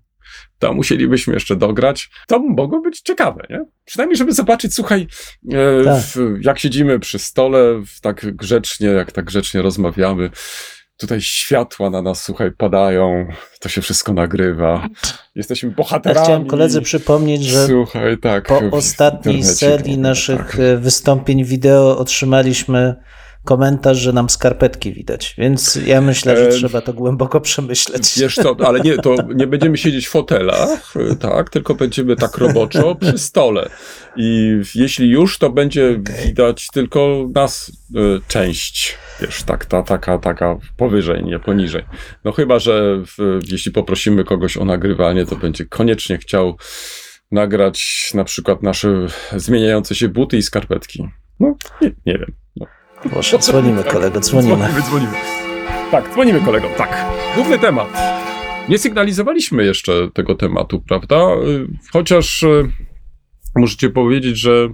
[0.59, 2.09] To musielibyśmy jeszcze dograć.
[2.28, 3.65] To mogło być ciekawe, nie?
[3.86, 5.07] Przynajmniej, żeby zobaczyć, słuchaj,
[5.51, 6.03] e, Tak.
[6.03, 10.30] w, jak siedzimy przy stole, w, tak grzecznie, jak tak grzecznie rozmawiamy.
[10.97, 13.27] Tutaj światła na nas, słuchaj, padają,
[13.59, 14.87] to się wszystko nagrywa.
[15.35, 16.25] Jesteśmy Ja bohaterami.
[16.25, 18.47] chciałem koledzy przypomnieć, że Słuchaj, tak.
[18.47, 20.59] po ostatniej serii naszych tak.
[20.59, 22.95] e, wystąpień wideo otrzymaliśmy
[23.47, 25.35] komentarz, że nam skarpetki widać.
[25.37, 28.19] Więc ja myślę, że Em, trzeba to głęboko przemyśleć.
[28.19, 32.95] Wiesz co, ale nie, to nie będziemy siedzieć w fotelach, tak, tylko będziemy tak roboczo
[32.95, 33.69] przy stole.
[34.15, 40.57] I jeśli już, to będzie widać tylko nas y, część, wiesz, tak, ta, taka, taka
[40.77, 41.83] powyżej, nie poniżej.
[42.23, 46.57] No chyba, że w, jeśli poprosimy kogoś o nagrywanie, to będzie koniecznie chciał
[47.31, 51.09] nagrać na przykład nasze zmieniające się buty i skarpetki.
[51.39, 52.46] No, nie, nie wiem.
[53.05, 53.11] No.
[53.11, 54.55] Proszę, dzwonimy kolego, dzwonimy.
[54.55, 55.11] Dzwonimy, dzwonimy.
[55.91, 57.05] Tak, dzwonimy kolegom, tak.
[57.35, 57.87] Główny temat.
[58.69, 61.15] Nie sygnalizowaliśmy jeszcze tego tematu, prawda?
[61.15, 62.69] Y, Chociaż y,
[63.55, 64.67] możecie powiedzieć, że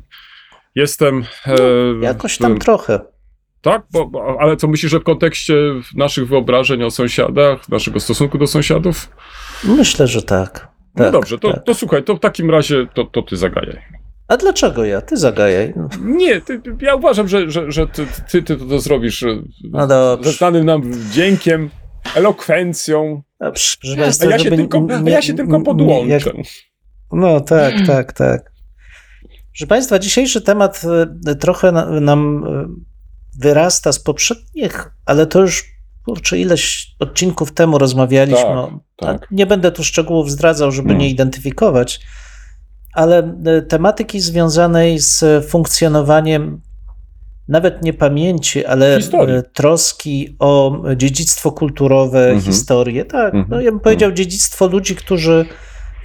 [0.75, 1.23] jestem.
[1.47, 1.55] e,
[2.01, 2.99] Jakoś w- tam trochę.
[3.61, 5.55] Tak, bo, bo- ale co myślisz, że w kontekście
[5.95, 9.09] naszych wyobrażeń o sąsiadach, naszego stosunku do sąsiadów?
[9.63, 10.67] Myślę, że tak.
[10.95, 11.63] No tak dobrze, to, tak.
[11.63, 13.81] to słuchaj, to w takim razie to, to ty zagajaj.
[14.27, 15.01] A dlaczego ja?
[15.01, 15.73] Ty zagajaj.
[16.01, 19.27] Nie, ty, ja uważam, że, że, że ty, ty, ty to, zrobisz e,
[19.63, 19.87] No
[20.23, 21.69] ze znanym nam wdziękiem,
[22.15, 23.21] elokwencją.
[23.39, 23.75] Dobrze.
[23.81, 26.13] Proszę A ja, się tylko, a nie- ja się tylko podłączę.
[26.13, 26.23] jak-
[27.11, 28.51] No tak, tak, tak.
[29.51, 30.81] Proszę Państwa, dzisiejszy temat
[31.27, 32.67] e, trochę na- nam e,
[33.39, 35.65] wyrasta z poprzednich, ale to już
[36.05, 38.43] kurczę, ileś odcinków temu rozmawialiśmy.
[38.45, 39.23] Tak, tak.
[39.23, 41.01] a Nie będę tu szczegółów zdradzał, żeby Mm.
[41.01, 41.99] nie identyfikować,
[42.93, 46.61] ale e, tematyki związanej z funkcjonowaniem
[47.47, 49.35] nawet nie pamięci, ale Historii.
[49.35, 52.41] e, troski o dziedzictwo kulturowe, Mhm.
[52.41, 53.05] historię.
[53.05, 53.45] Tak, Mhm.
[53.49, 55.45] no ja bym powiedział dziedzictwo ludzi, którzy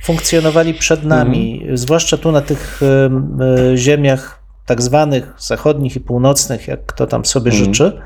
[0.03, 3.39] funkcjonowali przed nami, zwłaszcza tu na tych em,
[3.73, 7.65] e, ziemiach tak zwanych zachodnich i północnych, jak kto tam sobie Mhm.
[7.75, 8.01] życzy.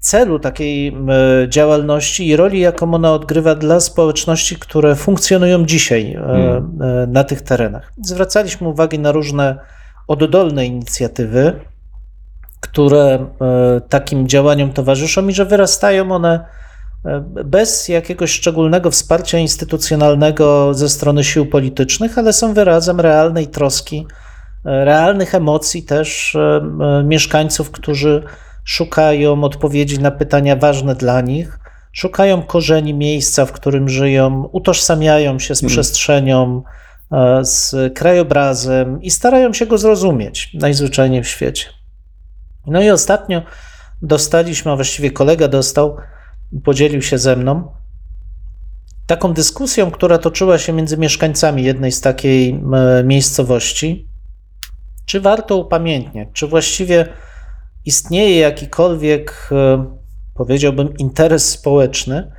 [0.00, 0.92] Celu takiej e,
[1.48, 6.82] działalności i roli, jaką ona odgrywa dla społeczności, które funkcjonują dzisiaj e, Mhm.
[6.82, 7.92] e, na tych terenach.
[8.04, 9.58] Zwracaliśmy uwagę na różne
[10.08, 11.60] oddolne inicjatywy,
[12.60, 13.26] które
[13.88, 16.44] takim działaniom towarzyszą i że wyrastają one
[17.44, 24.06] bez jakiegoś szczególnego wsparcia instytucjonalnego ze strony sił politycznych, ale są wyrazem realnej troski,
[24.64, 26.36] realnych emocji też
[27.04, 28.22] mieszkańców, którzy
[28.70, 31.58] szukają odpowiedzi na pytania ważne dla nich,
[31.92, 35.70] szukają korzeni miejsca, w którym żyją, utożsamiają się z Mhm.
[35.70, 36.62] przestrzenią,
[37.12, 41.64] e, z krajobrazem i starają się go zrozumieć najzwyczajniej w świecie.
[42.66, 43.42] No i ostatnio
[44.02, 45.96] dostaliśmy, a właściwie kolega dostał,
[46.64, 47.72] podzielił się ze mną
[49.06, 54.08] taką dyskusją, która toczyła się między mieszkańcami jednej z takiej e, miejscowości.
[55.06, 56.28] Czy warto upamiętniać?
[56.32, 57.06] Czy właściwie
[57.84, 59.84] istnieje jakikolwiek, e,
[60.34, 62.32] powiedziałbym, interes społeczny,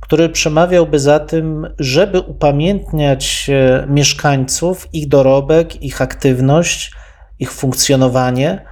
[0.00, 6.92] który przemawiałby za tym, żeby upamiętniać e, mieszkańców, ich dorobek, ich aktywność,
[7.38, 8.64] ich funkcjonowanie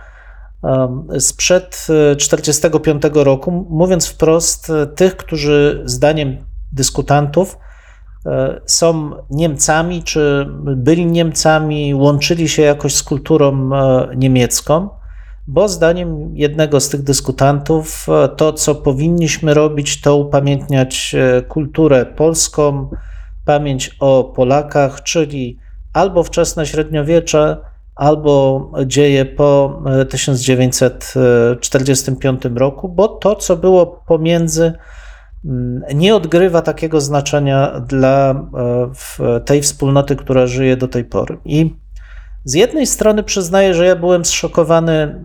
[1.18, 6.36] sprzed e, 1945 roku, mówiąc wprost, e, tych, którzy zdaniem
[6.72, 7.58] dyskutantów
[8.26, 10.46] e, są Niemcami, czy
[10.76, 14.88] byli Niemcami, łączyli się jakoś z kulturą e, niemiecką,
[15.46, 22.06] bo zdaniem jednego z tych dyskutantów, e, to co powinniśmy robić, to upamiętniać e, kulturę
[22.06, 22.90] polską,
[23.44, 25.58] pamięć o Polakach, czyli
[25.92, 27.56] albo wczesne średniowiecze,
[27.94, 34.72] albo dzieje po e, 1945 roku, bo to, co było pomiędzy,
[35.44, 38.46] mm, nie odgrywa takiego znaczenia dla
[39.44, 41.38] tej wspólnoty, która żyje do tej pory.
[41.44, 41.74] I
[42.46, 45.24] z jednej strony przyznaję, że ja byłem zszokowany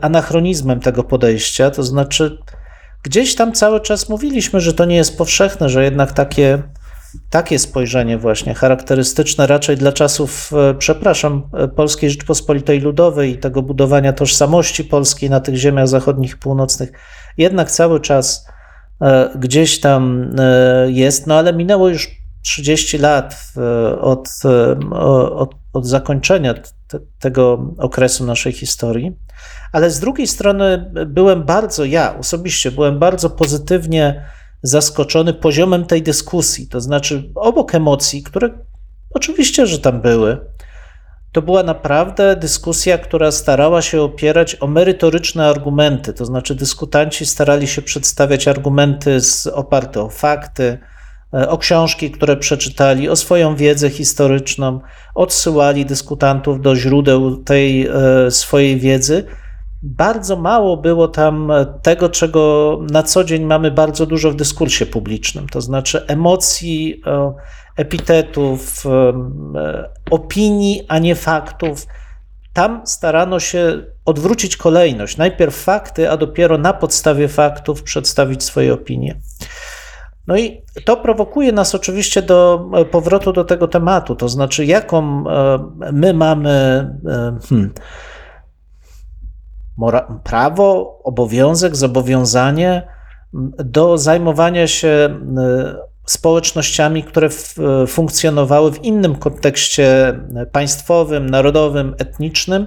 [0.00, 2.38] anachronizmem tego podejścia, to znaczy
[3.02, 6.62] gdzieś tam cały czas mówiliśmy, że to nie jest powszechne, że jednak takie
[7.30, 13.62] takie spojrzenie właśnie charakterystyczne raczej dla czasów, e, przepraszam, e, Polskiej Rzeczpospolitej Ludowej i tego
[13.62, 16.92] budowania tożsamości polskiej na tych ziemiach zachodnich i północnych,
[17.38, 18.48] jednak cały czas
[19.00, 20.30] e, gdzieś tam
[20.86, 22.10] jest, no ale minęło już
[22.42, 23.36] 30 lat
[24.00, 24.28] od,
[25.34, 26.54] od, od zakończenia
[26.88, 29.16] te, tego okresu naszej historii,
[29.72, 34.24] ale z drugiej strony byłem bardzo, ja osobiście byłem bardzo pozytywnie
[34.62, 36.68] zaskoczony poziomem tej dyskusji.
[36.68, 38.50] To znaczy, obok emocji, które
[39.10, 40.38] oczywiście, że tam były,
[41.32, 46.12] to była naprawdę dyskusja, która starała się opierać o merytoryczne argumenty.
[46.12, 50.78] To znaczy, dyskutanci starali się przedstawiać argumenty z, oparte o fakty,
[51.32, 54.80] o książki, które przeczytali, o swoją wiedzę historyczną,
[55.14, 59.24] odsyłali dyskutantów do źródeł tej e, swojej wiedzy
[59.82, 61.52] bardzo mało było tam
[61.82, 67.32] tego, czego na co dzień mamy bardzo dużo w dyskursie publicznym, to znaczy emocji, e,
[67.76, 71.86] epitetów, e, opinii, a nie faktów.
[72.52, 75.16] Tam starano się odwrócić kolejność.
[75.16, 79.20] Najpierw fakty, a dopiero na podstawie faktów przedstawić swoje opinie.
[80.26, 85.24] No i to prowokuje nas oczywiście do e, powrotu do tego tematu, to znaczy, jaką
[85.92, 86.86] my mamy.
[87.48, 87.72] Hmm,
[90.24, 92.88] prawo, obowiązek, zobowiązanie
[93.58, 95.20] do zajmowania się
[96.06, 97.28] społecznościami, które
[97.86, 100.18] funkcjonowały w innym kontekście
[100.52, 102.66] państwowym, narodowym, etnicznym,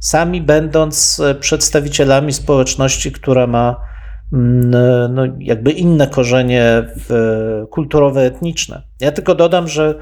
[0.00, 3.76] sami będąc przedstawicielami społeczności, która ma
[4.32, 6.84] no, jakby inne korzenie
[7.70, 8.82] kulturowe, etniczne.
[9.00, 9.94] Ja tylko dodam, że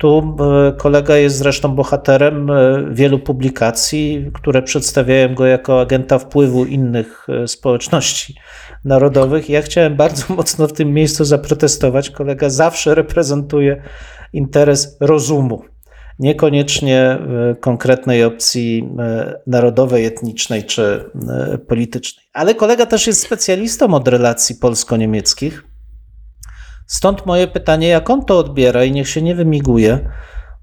[0.00, 0.36] tu
[0.68, 7.26] e, kolega jest zresztą bohaterem e, wielu publikacji, które przedstawiają go jako agenta wpływu innych
[7.28, 8.34] e, społeczności
[8.84, 9.50] narodowych.
[9.50, 12.10] Ja chciałem bardzo mocno w tym miejscu zaprotestować.
[12.10, 13.82] Kolega zawsze reprezentuje
[14.32, 15.64] interes rozumu,
[16.20, 17.18] niekoniecznie
[17.60, 18.88] konkretnej opcji
[19.46, 21.10] narodowej, etnicznej czy
[21.68, 22.26] politycznej.
[22.32, 25.70] Ale kolega też jest specjalistą od relacji polsko-niemieckich
[26.90, 30.10] Stąd moje pytanie, jak on to odbiera i niech się nie wymiguje,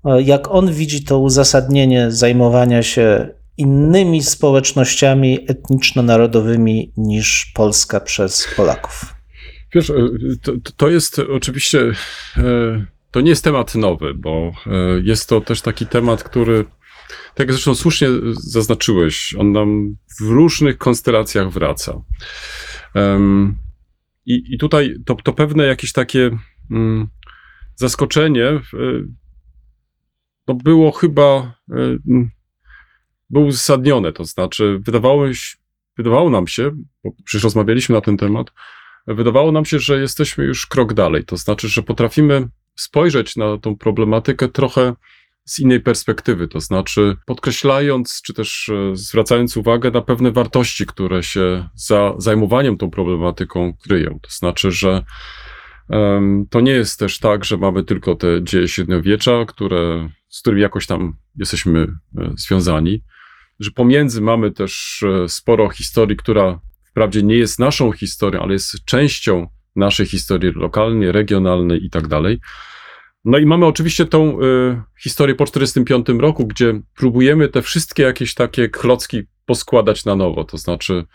[0.05, 9.15] e, jak on widzi to uzasadnienie zajmowania się innymi społecznościami etniczno-narodowymi niż Polska przez Polaków.
[9.75, 9.93] Wiesz, e,
[10.41, 11.79] to, to jest oczywiście,
[12.37, 12.85] e,
[13.17, 14.51] to nie jest temat nowy, bo
[15.03, 16.65] jest to też taki temat, który,
[17.35, 22.01] tak jak zresztą słusznie zaznaczyłeś, on nam w różnych konstelacjach wraca.
[24.25, 26.37] I, i tutaj to, to pewne jakieś takie
[26.71, 27.07] mm,
[27.75, 29.07] zaskoczenie y,
[30.47, 31.99] no było chyba y,
[33.29, 34.13] było uzasadnione.
[34.13, 35.25] To znaczy, wydawało,
[35.97, 36.71] wydawało nam się,
[37.03, 38.51] bo przecież rozmawialiśmy na ten temat,
[39.07, 41.25] wydawało nam się, że jesteśmy już krok dalej.
[41.25, 42.47] To znaczy, że potrafimy
[42.77, 44.93] spojrzeć na tą problematykę trochę
[45.45, 51.23] z innej perspektywy, to znaczy podkreślając, czy też e, zwracając uwagę na pewne wartości, które
[51.23, 54.19] się za zajmowaniem tą problematyką kryją.
[54.21, 55.03] To znaczy, że
[55.89, 60.61] um, to nie jest też tak, że mamy tylko te dzieje średniowiecza, które, z którymi
[60.61, 61.79] jakoś tam jesteśmy
[62.17, 63.03] e, związani,
[63.59, 68.85] że pomiędzy mamy też e, sporo historii, która wprawdzie nie jest naszą historią, ale jest
[68.85, 69.47] częścią
[69.77, 72.39] naszej historii lokalnej, regionalnej i tak dalej.
[73.25, 78.33] No i mamy oczywiście tą y, historię po 1945 roku, gdzie próbujemy te wszystkie jakieś
[78.33, 80.43] takie klocki poskładać na nowo.
[80.43, 81.05] To znaczy,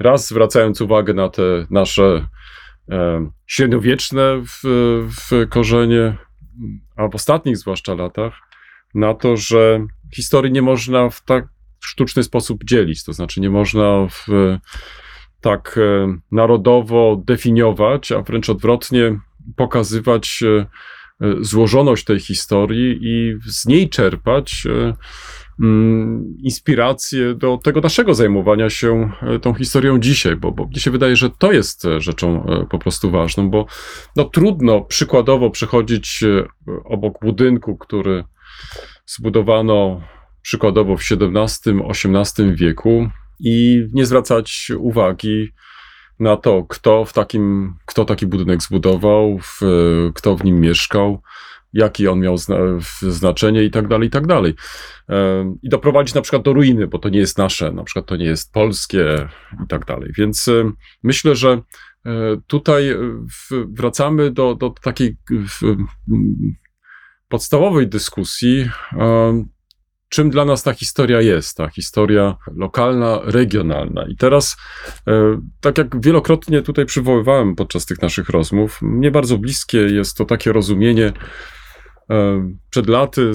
[0.00, 2.26] raz zwracając uwagę na te nasze
[2.88, 2.94] y,
[3.46, 4.60] średniowieczne w,
[5.20, 6.16] w korzenie,
[6.96, 8.34] a w ostatnich zwłaszcza latach,
[8.94, 11.44] na to, że historii nie można w tak
[11.84, 13.04] sztuczny sposób dzielić.
[13.04, 14.26] To znaczy, nie można w,
[15.42, 19.20] tak e, narodowo definiować, a wręcz odwrotnie
[19.56, 20.66] pokazywać e,
[21.22, 24.64] E, złożoność tej historii i z niej czerpać
[25.60, 29.12] mm, inspirację do tego naszego zajmowania się
[29.42, 33.50] tą historią dzisiaj, bo, bo mnie się wydaje, że to jest rzeczą po prostu ważną,
[33.50, 33.66] bo
[34.16, 36.24] no, trudno przykładowo przechodzić
[36.84, 38.24] obok budynku, który
[39.06, 40.00] zbudowano
[40.42, 43.08] przykładowo w XVII-XVIII wieku
[43.44, 45.52] i nie zwracać uwagi
[46.20, 49.60] na to, kto, w takim, kto taki budynek zbudował, w,
[50.14, 51.22] kto w nim mieszkał,
[51.72, 52.56] jaki on miał zna,
[53.00, 54.54] znaczenie i tak dalej, i tak dalej.
[55.62, 58.24] I doprowadzić na przykład do ruiny, bo to nie jest nasze, na przykład to nie
[58.24, 59.28] jest polskie
[59.64, 60.10] i tak dalej.
[60.18, 60.50] Więc
[61.02, 61.62] myślę, że
[62.46, 62.96] tutaj
[63.68, 65.16] wracamy do, do takiej
[67.28, 68.68] podstawowej dyskusji,
[70.12, 74.06] czym dla nas ta historia jest, ta historia lokalna, regionalna.
[74.08, 74.56] I teraz,
[75.60, 80.52] tak jak wielokrotnie tutaj przywoływałem podczas tych naszych rozmów, mnie bardzo bliskie jest to takie
[80.52, 81.12] rozumienie
[82.70, 83.30] przed laty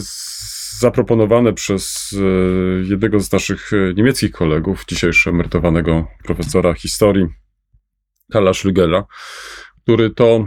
[0.80, 2.16] zaproponowane przez
[2.84, 7.26] jednego z naszych niemieckich kolegów, dzisiejszego emerytowanego profesora historii,
[8.32, 9.04] Karla Schlügela,
[9.84, 10.46] który to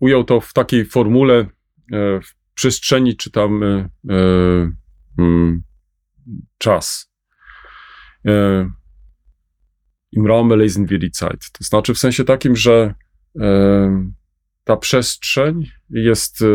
[0.00, 1.46] ujął to w takiej formule
[1.92, 4.87] w przestrzeni czytamy e, mm,
[6.58, 7.12] czas.
[8.26, 8.70] E,
[10.12, 11.50] Im Raume lesen wir die Zeit.
[11.52, 12.94] To znaczy w sensie takim, że
[13.40, 14.10] e,
[14.64, 16.46] ta przestrzeń jest e,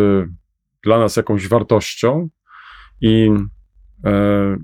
[0.84, 2.30] dla nas jakąś wartością
[3.02, 3.30] i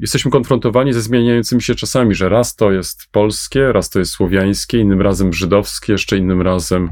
[0.01, 4.79] jesteśmy konfrontowani ze zmieniającymi się czasami, że raz to jest polskie, raz to jest słowiańskie,
[4.79, 6.91] innym razem żydowskie, jeszcze innym razem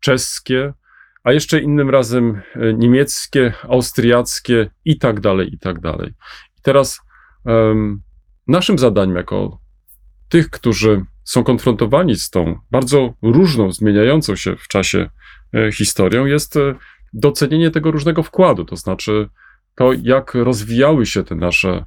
[0.00, 0.72] czeskie,
[1.24, 6.10] a jeszcze innym razem e, niemieckie, austriackie i tak dalej, i tak dalej.
[6.58, 7.00] I teraz
[7.44, 8.02] um,
[8.46, 9.60] naszym zadaniem, jako
[10.28, 15.10] tych, którzy są konfrontowani z tą bardzo różną, zmieniającą się w czasie
[15.54, 16.74] e, historią, jest e,
[17.12, 19.28] docenienie tego różnego wkładu, to znaczy
[19.74, 21.84] to, jak rozwijały się te nasze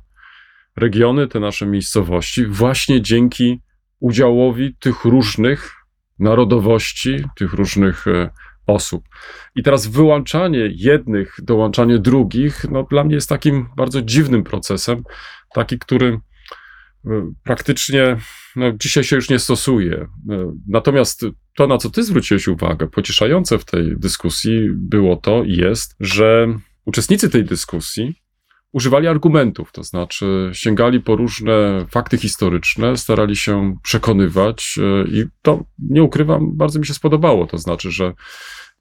[0.76, 3.62] regiony, te nasze miejscowości, właśnie dzięki
[4.00, 5.74] udziałowi tych różnych
[6.20, 8.06] narodowości, tych różnych
[8.74, 9.04] osób.
[9.56, 15.04] I teraz wyłączanie jednych, dołączanie drugich, no dla mnie jest takim bardzo dziwnym procesem,
[15.54, 16.20] taki, który
[17.06, 18.18] e, praktycznie
[18.56, 20.08] no, dzisiaj się już nie stosuje.
[20.30, 25.54] E, natomiast to, na co ty zwróciłeś uwagę, pocieszające w tej dyskusji było to i
[25.54, 26.48] jest, że
[26.86, 28.22] uczestnicy tej dyskusji
[28.72, 35.64] używali argumentów, to znaczy sięgali po różne fakty historyczne, starali się przekonywać e, i to,
[35.80, 37.48] nie ukrywam, bardzo mi się spodobało.
[37.48, 38.14] To znaczy, że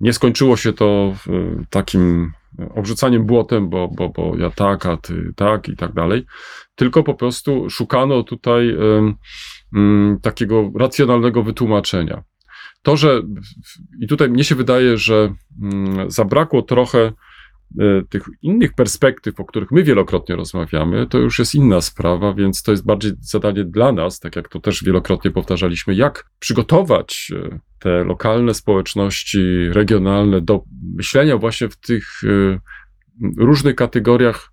[0.01, 1.15] nie skończyło się to
[1.71, 2.33] takim
[2.75, 6.27] obrzucaniem błotem, bo, bo, bo ja tak, a ty tak i tak dalej,
[6.75, 12.23] tylko po prostu szukano tutaj um, takiego racjonalnego wytłumaczenia.
[12.83, 13.23] To, że
[14.01, 17.13] i tutaj mnie się wydaje, że um, zabrakło trochę E,
[18.09, 22.71] tych innych perspektyw, o których my wielokrotnie rozmawiamy, to już jest inna sprawa, więc to
[22.71, 28.05] jest bardziej zadanie dla nas, tak jak to też wielokrotnie powtarzaliśmy, jak przygotować e, te
[28.05, 30.63] lokalne społeczności regionalne do
[30.97, 32.59] myślenia właśnie w tych e,
[33.37, 34.53] różnych kategoriach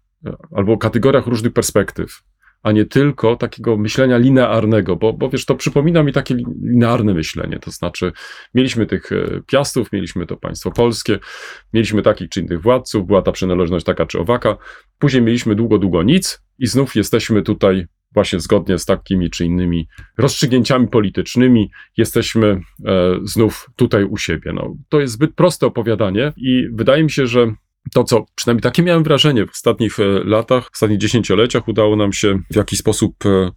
[0.55, 2.23] albo kategoriach różnych perspektyw
[2.63, 7.59] a nie tylko takiego myślenia linearnego, bo, bo wiesz, to przypomina mi takie linearne myślenie,
[7.59, 8.11] to znaczy
[8.53, 11.19] mieliśmy tych e, piastów, mieliśmy to państwo polskie,
[11.73, 14.57] mieliśmy takich czy innych władców, była ta przynależność taka czy owaka,
[14.99, 19.87] później mieliśmy długo, długo nic i znów jesteśmy tutaj właśnie zgodnie z takimi czy innymi
[20.17, 22.47] rozstrzygnięciami politycznymi, jesteśmy
[22.85, 24.53] e, znów tutaj u siebie.
[24.53, 27.53] No, to jest zbyt proste opowiadanie i wydaje mi się, że
[27.93, 32.13] to, co przynajmniej takie miałem wrażenie w ostatnich e, latach, w ostatnich dziesięcioleciach, udało nam
[32.13, 33.51] się w jakiś sposób e,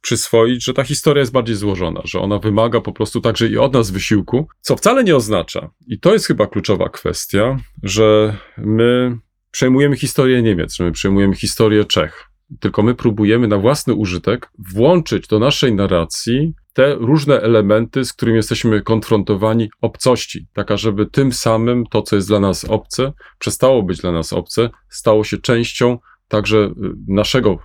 [0.00, 3.72] przyswoić, że ta historia jest bardziej złożona, że ona wymaga po prostu także i od
[3.72, 9.18] nas wysiłku, co wcale nie oznacza, i to jest chyba kluczowa kwestia, że my
[9.50, 12.25] przejmujemy historię Niemiec, że my przejmujemy historię Czech.
[12.60, 18.36] Tylko my próbujemy na własny użytek włączyć do naszej narracji te różne elementy, z którymi
[18.36, 24.00] jesteśmy konfrontowani, obcości, taka, żeby tym samym to, co jest dla nas obce, przestało być
[24.00, 26.72] dla nas obce, stało się częścią także y,
[27.08, 27.58] naszego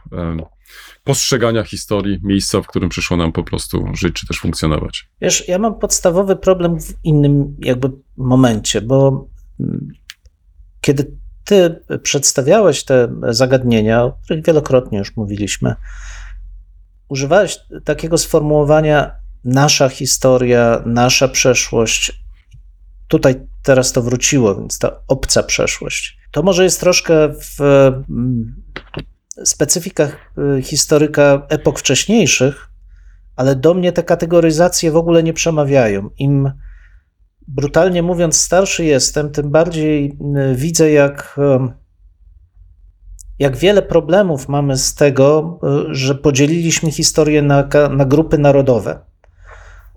[1.04, 5.10] postrzegania historii, miejsca, w którym przyszło nam po prostu żyć, czy też funkcjonować.
[5.22, 9.28] Wiesz, ja mam podstawowy problem w innym jakby momencie, bo
[9.60, 9.88] mm,
[10.82, 15.76] kiedy ty przedstawiałeś te zagadnienia, o których wielokrotnie już mówiliśmy,
[17.10, 19.12] używałeś takiego sformułowania
[19.44, 22.24] nasza historia, nasza przeszłość.
[23.08, 26.18] Tutaj teraz to wróciło, więc ta obca przeszłość.
[26.32, 28.56] To może jest troszkę w mm,
[29.44, 32.70] specyfikach y, historyka epok wcześniejszych,
[33.36, 36.10] ale do mnie te kategoryzacje w ogóle nie przemawiają.
[36.18, 36.52] Im
[37.56, 40.18] brutalnie mówiąc starszy jestem, tym bardziej
[40.52, 41.40] y, widzę, jak
[43.42, 49.00] jak wiele problemów mamy z tego, e, że podzieliliśmy historię na, na grupy narodowe.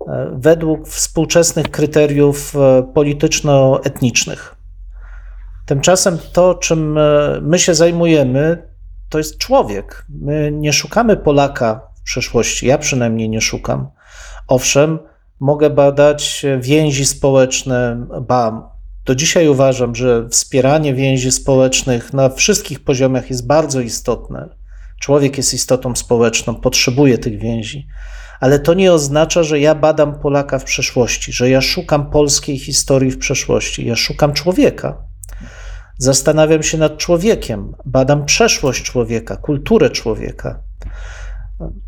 [0.07, 4.55] E, według współczesnych kryteriów e, polityczno-etnicznych.
[5.65, 6.99] Tymczasem to, czym
[7.41, 8.67] my się zajmujemy,
[9.09, 10.05] to jest człowiek.
[10.09, 13.87] My nie szukamy Polaka w przeszłości, ja przynajmniej nie szukam.
[14.47, 14.99] Owszem,
[15.39, 18.71] mogę badać więzi społeczne, ba,
[19.05, 24.49] do dzisiaj uważam, że wspieranie więzi społecznych na wszystkich poziomach jest bardzo istotne.
[24.99, 27.87] Człowiek jest istotą społeczną, potrzebuje tych więzi,
[28.39, 33.11] ale to nie oznacza, że ja badam Polaka w przeszłości, że ja szukam polskiej historii
[33.11, 33.85] w przeszłości.
[33.85, 34.97] Ja szukam człowieka.
[35.97, 40.63] Zastanawiam się nad człowiekiem, badam przeszłość człowieka, kulturę człowieka.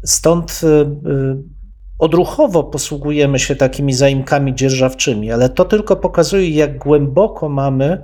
[0.04, 1.57] Stąd y, y,
[2.00, 8.04] odruchowo posługujemy się takimi zaimkami dzierżawczymi, ale to tylko pokazuje, jak głęboko mamy,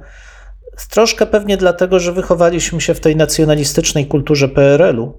[0.90, 5.14] troszkę pewnie dlatego, że wychowaliśmy się w tej nacjonalistycznej kulturze PRL-u,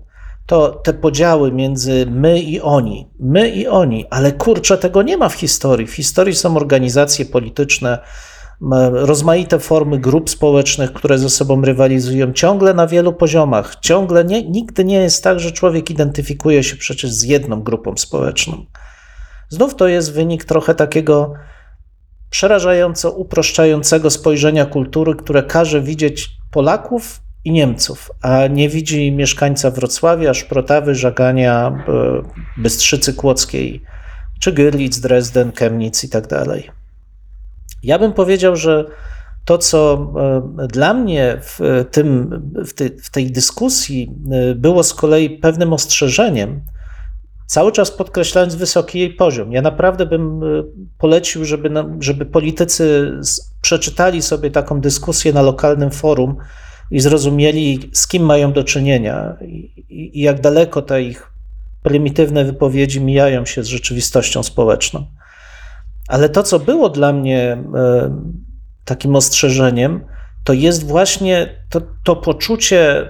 [0.47, 5.29] to te podziały między my i oni, my i oni, ale kurczę, tego nie ma
[5.29, 5.87] w historii.
[5.87, 7.99] W historii są organizacje polityczne,
[8.93, 13.77] rozmaite formy grup społecznych, które ze sobą rywalizują ciągle na wielu poziomach.
[13.81, 18.65] Ciągle nie, nigdy nie jest tak, że człowiek identyfikuje się przecież z jedną grupą społeczną.
[19.49, 21.35] Znów to jest wynik trochę takiego
[22.31, 30.35] przerażająco uproszczającego spojrzenia kultury, które każe widzieć Polaków i Niemców, a nie widzi mieszkańca Wrocławia,
[30.35, 31.85] Szprotawy, Żagania,
[32.57, 33.83] Bystrzycy Kłodzkiej,
[34.41, 36.71] czy Gyrlic, Dresden, Chemnitz i tak dalej.
[37.85, 38.85] Ja bym powiedział, że
[39.45, 40.13] to, co
[40.59, 42.31] e, dla mnie w, tym,
[42.67, 46.61] w, tej, w tej dyskusji e, było z kolei pewnym ostrzeżeniem,
[47.47, 49.53] cały czas podkreślając wysoki jej poziom.
[49.53, 50.47] Ja naprawdę bym e,
[50.99, 51.71] polecił, żeby,
[52.01, 53.13] żeby politycy
[53.61, 56.37] przeczytali sobie taką dyskusję na lokalnym forum
[56.91, 59.73] i zrozumieli, z kim mają do czynienia i,
[60.19, 61.31] i jak daleko te ich
[61.83, 65.07] prymitywne wypowiedzi mijają się z rzeczywistością społeczną.
[66.09, 67.41] Ale to, co było dla mnie
[67.75, 68.17] e,
[68.85, 70.05] takim ostrzeżeniem,
[70.45, 73.09] to jest właśnie to, to poczucie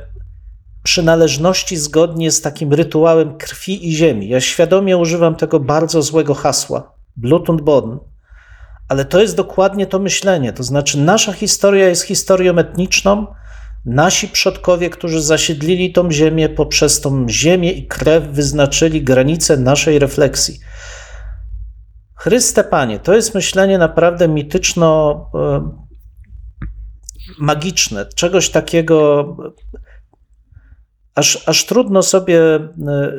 [0.82, 4.28] przynależności zgodnie z takim rytuałem krwi i ziemi.
[4.28, 7.98] Ja świadomie używam tego bardzo złego hasła Blut und Boden,
[8.88, 10.52] ale to jest dokładnie to myślenie.
[10.52, 13.26] To znaczy, nasza historia jest historią etniczną.
[13.84, 20.58] Nasi przodkowie, którzy zasiedlili tą ziemię, poprzez tą ziemię i krew wyznaczyli granice naszej refleksji.
[22.24, 25.30] Chryste Panie, to jest myślenie naprawdę mityczno
[27.38, 29.26] magiczne, czegoś takiego,
[31.14, 32.68] aż, aż trudno sobie e,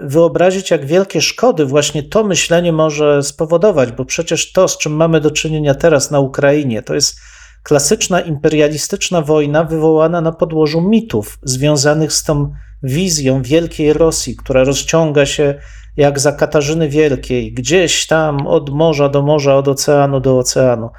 [0.03, 5.21] wyobrazić, jak wielkie szkody właśnie to myślenie może spowodować, bo przecież to, z czym mamy
[5.21, 7.19] do czynienia teraz na Ukrainie, to jest
[7.63, 12.53] klasyczna imperialistyczna wojna wywołana na podłożu mitów związanych z tą
[12.83, 15.59] wizją wielkiej Rosji, która rozciąga się
[15.97, 20.89] jak za Katarzyny Wielkiej, gdzieś tam od morza do morza, od oceanu do oceanu.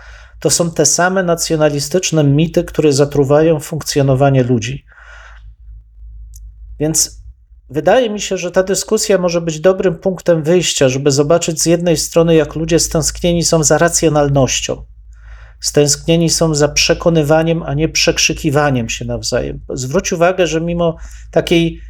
[0.41, 4.85] To są te same nacjonalistyczne mity, które zatruwają funkcjonowanie ludzi.
[6.81, 7.23] Więc
[7.71, 11.97] wydaje mi się, że ta dyskusja może być dobrym punktem wyjścia, żeby zobaczyć z jednej
[11.97, 14.85] strony, jak ludzie stęsknieni są za racjonalnością,
[15.61, 19.61] stęsknieni są za przekonywaniem, a nie przekrzykiwaniem się nawzajem.
[19.75, 20.97] Zwróć uwagę, że mimo
[21.31, 21.81] takiej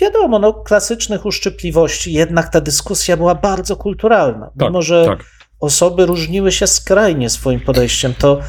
[0.00, 4.50] wiadomo, no, klasycznych uszczypliwości, jednak ta dyskusja była bardzo kulturalna.
[4.58, 5.24] Tak, Mimo, że tak.
[5.60, 8.40] osoby różniły się skrajnie swoim podejściem, to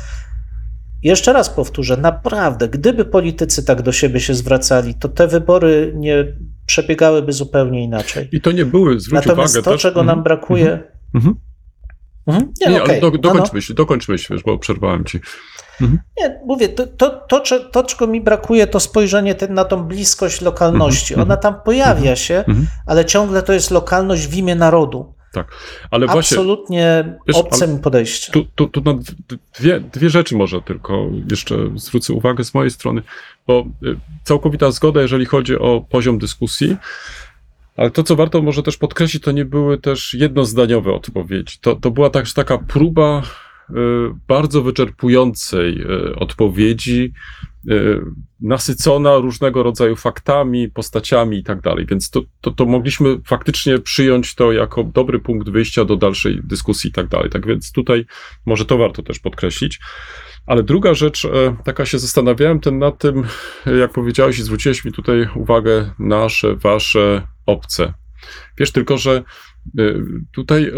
[1.03, 6.25] jeszcze raz powtórzę, naprawdę, gdyby politycy tak do siebie się zwracali, to te wybory nie
[6.65, 8.29] przebiegałyby zupełnie inaczej.
[8.31, 9.65] I to nie były, zwróć Natomiast uwagę.
[9.65, 9.81] to, też...
[9.81, 10.83] czego nam mhm, brakuje.
[11.13, 11.33] Mm -hmm.
[12.27, 12.47] Mm -hmm.
[12.61, 12.93] Nie, nie okay.
[12.93, 13.53] ale do, dokończ no, no.
[13.53, 15.19] myśl, dokończ myśl, bo przerwałem ci.
[15.81, 15.99] Mhm.
[16.19, 20.41] Nie, mówię, to, to, to, to, czego mi brakuje, to spojrzenie ten, na tą bliskość
[20.41, 21.13] lokalności.
[21.13, 21.27] Mhm.
[21.27, 22.15] Ona tam pojawia mhm.
[22.15, 22.67] się, mhm.
[22.85, 25.13] ale ciągle to jest lokalność w imię narodu.
[25.31, 25.47] Tak,
[25.91, 26.37] ale właśnie.
[26.37, 28.31] Absolutnie obcym podejście.
[28.31, 28.99] Tu, tu, tu na
[29.59, 33.01] dwie, dwie rzeczy może tylko jeszcze zwrócę uwagę z mojej strony,
[33.47, 36.77] bo y, całkowita zgoda, jeżeli chodzi o poziom dyskusji.
[37.77, 41.57] Ale to, co warto może też podkreślić, to nie były też jednozdaniowe odpowiedzi.
[41.61, 43.23] To, to była także taka próba
[44.27, 47.13] bardzo wyczerpującej y, odpowiedzi,
[47.71, 48.01] y,
[48.41, 51.85] nasycona różnego rodzaju faktami, postaciami i tak dalej.
[51.85, 56.89] Więc to, to, to, mogliśmy faktycznie przyjąć to jako dobry punkt wyjścia do dalszej dyskusji
[56.89, 57.29] i tak dalej.
[57.29, 58.05] Tak więc tutaj
[58.45, 59.79] może to warto też podkreślić.
[60.45, 61.27] Ale druga rzecz,
[61.63, 63.23] taka się zastanawiałem ten nad tym,
[63.79, 67.93] jak powiedziałeś i zwróciłeś mi tutaj uwagę, nasze, wasze, obce.
[68.57, 69.23] Wiesz tylko, że
[70.31, 70.71] tutaj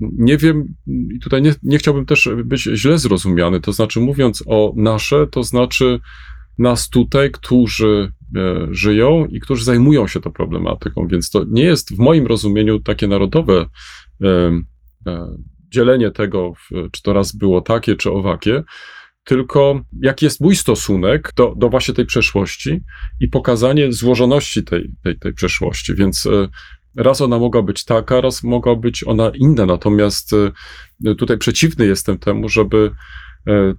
[0.00, 4.72] nie wiem, i tutaj nie, nie chciałbym też być źle zrozumiany, to znaczy mówiąc o
[4.76, 6.00] nasze, to znaczy
[6.58, 11.96] nas tutaj, którzy e, żyją i którzy zajmują się tą problematyką, więc to nie jest
[11.96, 13.66] w moim rozumieniu takie narodowe
[14.22, 14.26] e,
[15.06, 15.36] e,
[15.68, 16.52] dzielenie tego,
[16.92, 18.62] czy to raz było takie, czy owakie,
[19.24, 22.80] tylko jaki jest mój stosunek do, do właśnie tej przeszłości
[23.20, 25.94] i pokazanie złożoności tej, tej, tej przeszłości.
[25.94, 26.28] Więc
[26.96, 29.66] Raz ona mogła być taka, raz mogła być ona inna.
[29.66, 32.90] Natomiast y, tutaj przeciwny jestem temu, żeby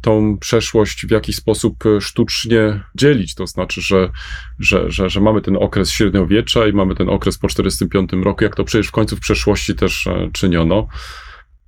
[0.01, 3.35] tą przeszłość w jakiś sposób sztucznie dzielić.
[3.35, 4.09] To znaczy, że,
[4.59, 8.55] że, że, że mamy ten okres średniowiecza i mamy ten okres po 1945 roku, jak
[8.55, 10.87] to przecież w końcu w przeszłości też czyniono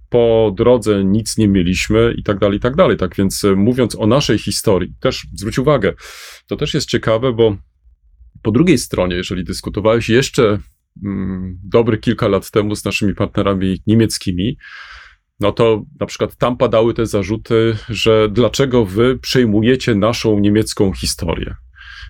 [0.09, 2.97] po drodze nic nie mieliśmy i tak dalej, i tak dalej.
[2.97, 5.93] Tak więc mówiąc o naszej historii, też zwróć uwagę,
[6.47, 7.57] to też jest ciekawe, bo
[8.41, 10.59] po drugiej stronie, jeżeli dyskutowałeś jeszcze
[11.03, 14.57] mm, dobry kilka lat temu z naszymi partnerami niemieckimi,
[15.39, 21.55] no to na przykład tam padały te zarzuty, że dlaczego wy przejmujecie naszą niemiecką historię,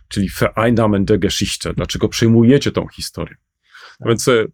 [0.08, 3.36] czyli Vereinnahmen der Geschichte, dlaczego przejmujecie tą historię.
[4.00, 4.46] No więc e,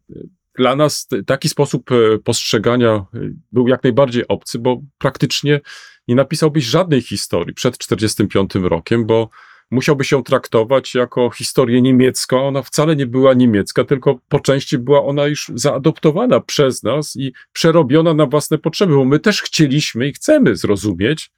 [0.57, 3.05] dla nas taki sposób e, postrzegania e,
[3.51, 5.59] był jak najbardziej obcy, bo praktycznie
[6.07, 9.29] nie napisałbyś żadnej historii przed 1945 rokiem, bo
[9.71, 12.47] musiałby się traktować jako historię niemiecką.
[12.47, 17.33] Ona wcale nie była niemiecka, tylko po części była ona już zaadoptowana przez nas i
[17.53, 21.31] przerobiona na własne potrzeby, bo my też chcieliśmy i chcemy zrozumieć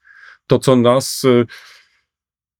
[0.48, 1.46] to, co nas, y,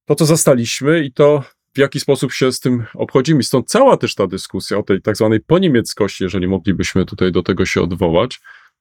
[0.04, 1.44] to, co zastaliśmy i to,
[1.74, 3.42] w jaki sposób się z tym obchodzimy.
[3.42, 7.66] Stąd cała też ta dyskusja o tej tak zwanej poniemieckości, jeżeli moglibyśmy tutaj do tego
[7.66, 8.40] się odwołać,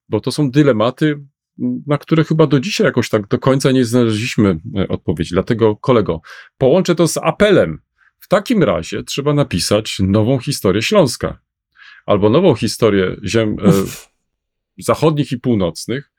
[0.10, 1.20] bo to są dylematy,
[1.88, 5.30] na które chyba do dzisiaj jakoś tak do końca nie znaleźliśmy e, odpowiedzi.
[5.34, 6.22] Dlatego, kolego,
[6.58, 7.82] połączę to z apelem.
[8.20, 11.40] W takim razie trzeba napisać nową historię Śląska.
[12.06, 13.72] Albo nową historię ziem e,
[14.78, 16.12] zachodnich i północnych,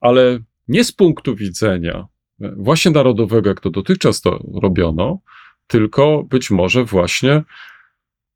[0.00, 0.38] ale
[0.68, 2.06] nie z punktu widzenia
[2.40, 5.20] e, właśnie narodowego, jak to dotychczas to robiono,
[5.66, 7.42] tylko być może właśnie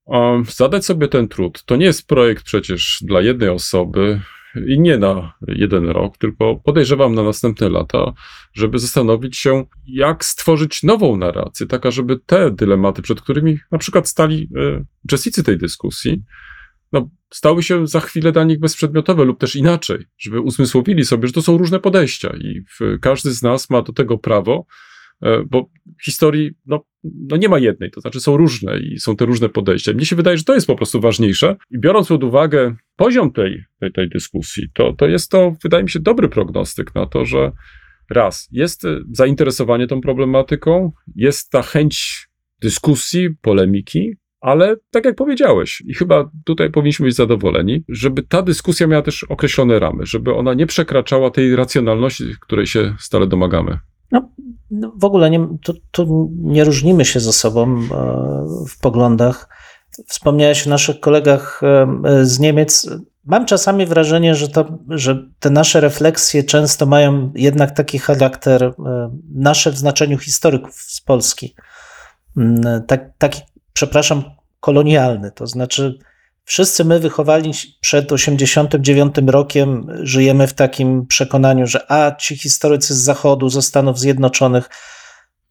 [0.05, 1.65] um, zadać sobie ten trud.
[1.65, 4.21] To nie jest projekt przecież dla jednej osoby,
[4.67, 8.13] i nie na jeden rok, tylko podejrzewam na następne lata,
[8.53, 14.09] żeby zastanowić się, jak stworzyć nową narrację, taka, żeby te dylematy, przed którymi na przykład
[14.09, 16.23] stali e, uczestnicy tej dyskusji,
[16.93, 21.33] no, stały się za chwilę dla nich bezprzedmiotowe lub też inaczej, żeby uzmysłowili sobie, że
[21.33, 24.67] to są różne podejścia i w, każdy z nas ma do tego prawo,
[25.25, 25.71] E, bo
[26.05, 29.93] historii no, no nie ma jednej, to znaczy są różne i są te różne podejścia.
[29.93, 33.65] Mnie się wydaje, że to jest po prostu ważniejsze i biorąc pod uwagę poziom tej,
[33.81, 37.53] tej, tej dyskusji, to, to jest to, wydaje mi się, dobry prognostyk na to, że
[38.11, 38.83] raz, jest
[39.13, 42.27] zainteresowanie tą problematyką, jest ta chęć
[42.63, 48.87] dyskusji, polemiki, ale tak jak powiedziałeś, i chyba tutaj powinniśmy być zadowoleni, żeby ta dyskusja
[48.87, 53.79] miała też określone ramy, żeby ona nie przekraczała tej racjonalności, której się stale domagamy.
[54.15, 54.29] No,
[54.71, 57.87] no, w ogóle nie, tu, tu nie różnimy się ze sobą e,
[58.69, 59.49] w poglądach.
[60.07, 62.91] Wspomniałeś o naszych kolegach e, z Niemiec.
[63.25, 68.73] Mam czasami wrażenie, że, to, że te nasze refleksje często mają jednak taki charakter, e,
[69.35, 71.55] nasze w znaczeniu historyków z Polski.
[72.37, 73.41] Mm, tak, taki,
[73.73, 74.23] przepraszam,
[74.61, 75.31] kolonialny.
[75.31, 75.99] To znaczy,
[76.45, 82.99] Wszyscy my wychowani przed 89 rokiem żyjemy w takim przekonaniu, że a ci historycy z
[82.99, 84.71] Zachodu, ze Stanów Zjednoczonych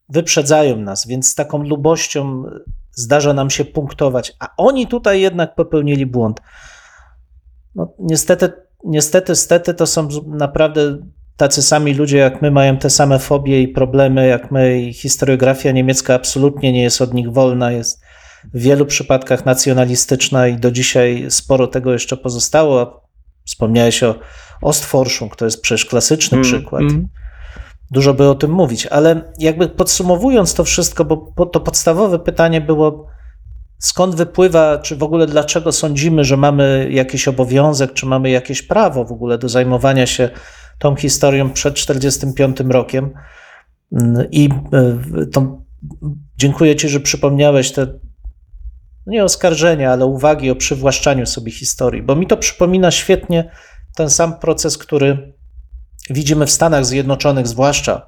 [0.09, 2.43] wyprzedzają nas, więc z taką lubością
[2.91, 6.41] zdarza nam się punktować, a oni tutaj jednak popełnili błąd.
[7.75, 8.51] No, niestety,
[8.83, 10.97] niestety, stety to są naprawdę
[11.37, 15.71] tacy sami ludzie jak my, mają te same fobie i problemy jak my i historiografia
[15.71, 18.02] niemiecka absolutnie nie jest od nich wolna, jest
[18.53, 23.03] w wielu przypadkach nacjonalistyczna i do dzisiaj sporo tego jeszcze pozostało.
[23.45, 24.15] Wspomniałeś o
[24.61, 26.81] Ostforschung, to jest przecież klasyczny mm, przykład.
[26.81, 27.07] Mm.
[27.91, 33.07] Dużo by o tym mówić, ale jakby podsumowując to wszystko, bo to podstawowe pytanie było,
[33.77, 39.05] skąd wypływa, czy w ogóle dlaczego sądzimy, że mamy jakiś obowiązek, czy mamy jakieś prawo
[39.05, 40.29] w ogóle do zajmowania się
[40.79, 43.13] tą historią przed 45 rokiem.
[44.31, 45.61] I e, to,
[46.37, 47.87] dziękuję Ci, że przypomniałeś te
[49.07, 53.51] nie oskarżenia, ale uwagi o przywłaszczaniu sobie historii, bo mi to przypomina świetnie
[53.95, 55.33] ten sam proces, który
[56.09, 58.05] widzimy w Stanach Zjednoczonych, zwłaszcza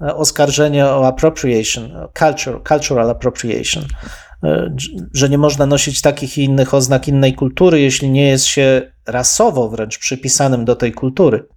[0.00, 3.84] e, oskarżenie o appropriation, culture, cultural appropriation,
[4.44, 4.76] e,
[5.12, 9.68] że nie można nosić takich i innych oznak innej kultury, jeśli nie jest się rasowo
[9.68, 11.48] wręcz przypisanym do tej kultury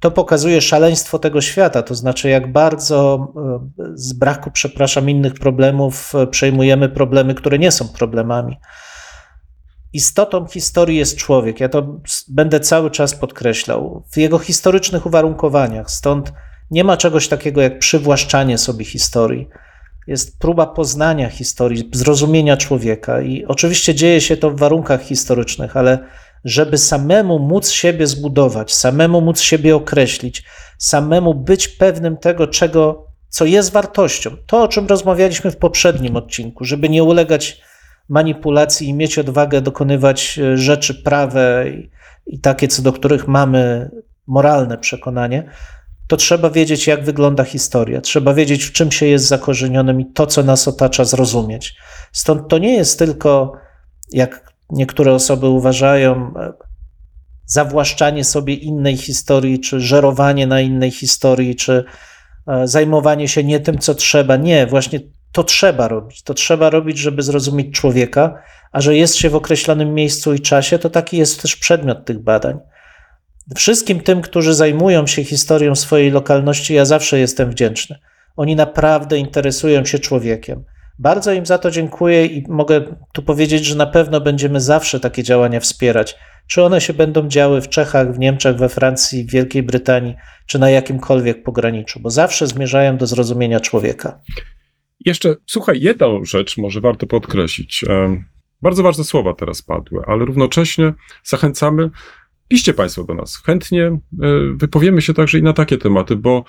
[0.00, 3.28] to pokazuje szaleństwo tego świata, to znaczy jak bardzo
[3.78, 8.56] e, z braku, przepraszam, innych problemów e, przejmujemy problemy, które nie są problemami.
[9.92, 11.60] Istotą historii jest człowiek.
[11.60, 14.04] Ja to będę cały czas podkreślał.
[14.10, 15.90] W jego historycznych uwarunkowaniach.
[15.90, 16.32] Stąd
[16.70, 19.48] nie ma czegoś takiego jak przywłaszczanie sobie historii.
[20.06, 23.20] Jest próba poznania historii, zrozumienia człowieka.
[23.20, 25.98] I oczywiście dzieje się to w warunkach historycznych, ale
[26.46, 30.44] żeby samemu móc siebie zbudować, samemu móc siebie określić,
[30.78, 34.30] samemu być pewnym tego, czego, co jest wartością.
[34.46, 37.60] To, o czym rozmawialiśmy w poprzednim odcinku, żeby nie ulegać
[38.08, 41.90] manipulacji i mieć odwagę dokonywać e, rzeczy prawe i,
[42.26, 43.90] i takie, co do których mamy
[44.26, 45.50] moralne przekonanie,
[46.08, 50.26] to trzeba wiedzieć, jak wygląda historia, trzeba wiedzieć, w czym się jest zakorzenionym i to,
[50.26, 51.76] co nas otacza, zrozumieć.
[52.12, 53.52] Stąd to nie jest tylko,
[54.12, 56.52] jak niektóre osoby uważają, e,
[57.46, 61.84] zawłaszczanie sobie innej historii, czy żerowanie na innej historii, czy
[62.46, 64.36] e, zajmowanie się nie tym, co trzeba.
[64.36, 65.00] Nie, właśnie
[65.32, 66.22] to trzeba robić.
[66.22, 70.78] To trzeba robić, żeby zrozumieć człowieka, a że jest się w określonym miejscu i czasie,
[70.78, 72.58] to taki jest też przedmiot tych badań.
[73.56, 77.98] Wszystkim tym, którzy zajmują się historią swojej lokalności, ja zawsze jestem wdzięczny.
[78.36, 80.64] Oni naprawdę interesują się człowiekiem.
[80.98, 85.22] Bardzo im za to dziękuję i mogę tu powiedzieć, że na pewno będziemy zawsze takie
[85.22, 86.16] działania wspierać.
[86.48, 90.14] Czy one się będą działy w Czechach, w Niemczech, we Francji, w Wielkiej Brytanii,
[90.46, 94.20] czy na jakimkolwiek pograniczu, bo zawsze zmierzają do zrozumienia człowieka.
[95.04, 97.84] Jeszcze, słuchaj, jedną rzecz może warto podkreślić.
[97.88, 98.24] Em,
[98.62, 100.92] Bardzo ważne słowa teraz padły, ale równocześnie
[101.24, 101.90] zachęcamy,
[102.48, 103.42] piszcie Państwo do nas.
[103.46, 103.98] Chętnie e,
[104.54, 106.44] wypowiemy się także i na takie tematy, bo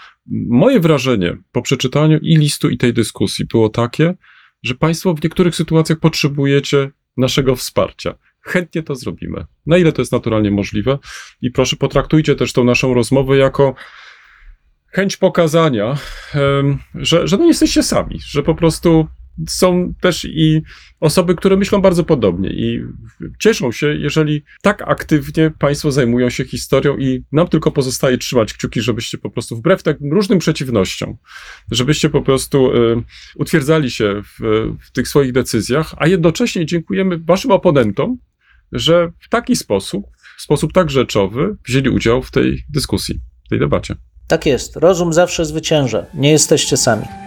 [0.49, 4.13] moje wrażenie po przeczytaniu i listu, i tej dyskusji było takie,
[4.63, 8.15] że Państwo w niektórych sytuacjach potrzebujecie naszego wsparcia.
[8.41, 10.99] Chętnie to zrobimy, na ile to jest naturalnie możliwe.
[11.41, 13.75] I proszę, potraktujcie też tą naszą rozmowę jako
[14.87, 15.97] chęć pokazania,
[16.95, 19.07] że, że no nie jesteście sami, że po prostu
[19.49, 20.61] są też i
[20.99, 22.83] osoby, które myślą bardzo podobnie i
[23.39, 28.81] cieszą się, jeżeli tak aktywnie Państwo zajmują się historią i nam tylko pozostaje trzymać kciuki,
[28.81, 31.17] żebyście po prostu wbrew tak różnym przeciwnościom,
[31.71, 33.03] żebyście po prostu y,
[33.35, 34.39] utwierdzali się w,
[34.87, 38.17] w tych swoich decyzjach, a jednocześnie dziękujemy Waszym oponentom,
[38.71, 40.05] że w taki sposób,
[40.37, 43.95] w sposób tak rzeczowy wzięli udział w tej dyskusji, w tej debacie.
[44.27, 46.05] Tak jest, rozum zawsze zwycięża.
[46.13, 47.26] Nie jesteście sami.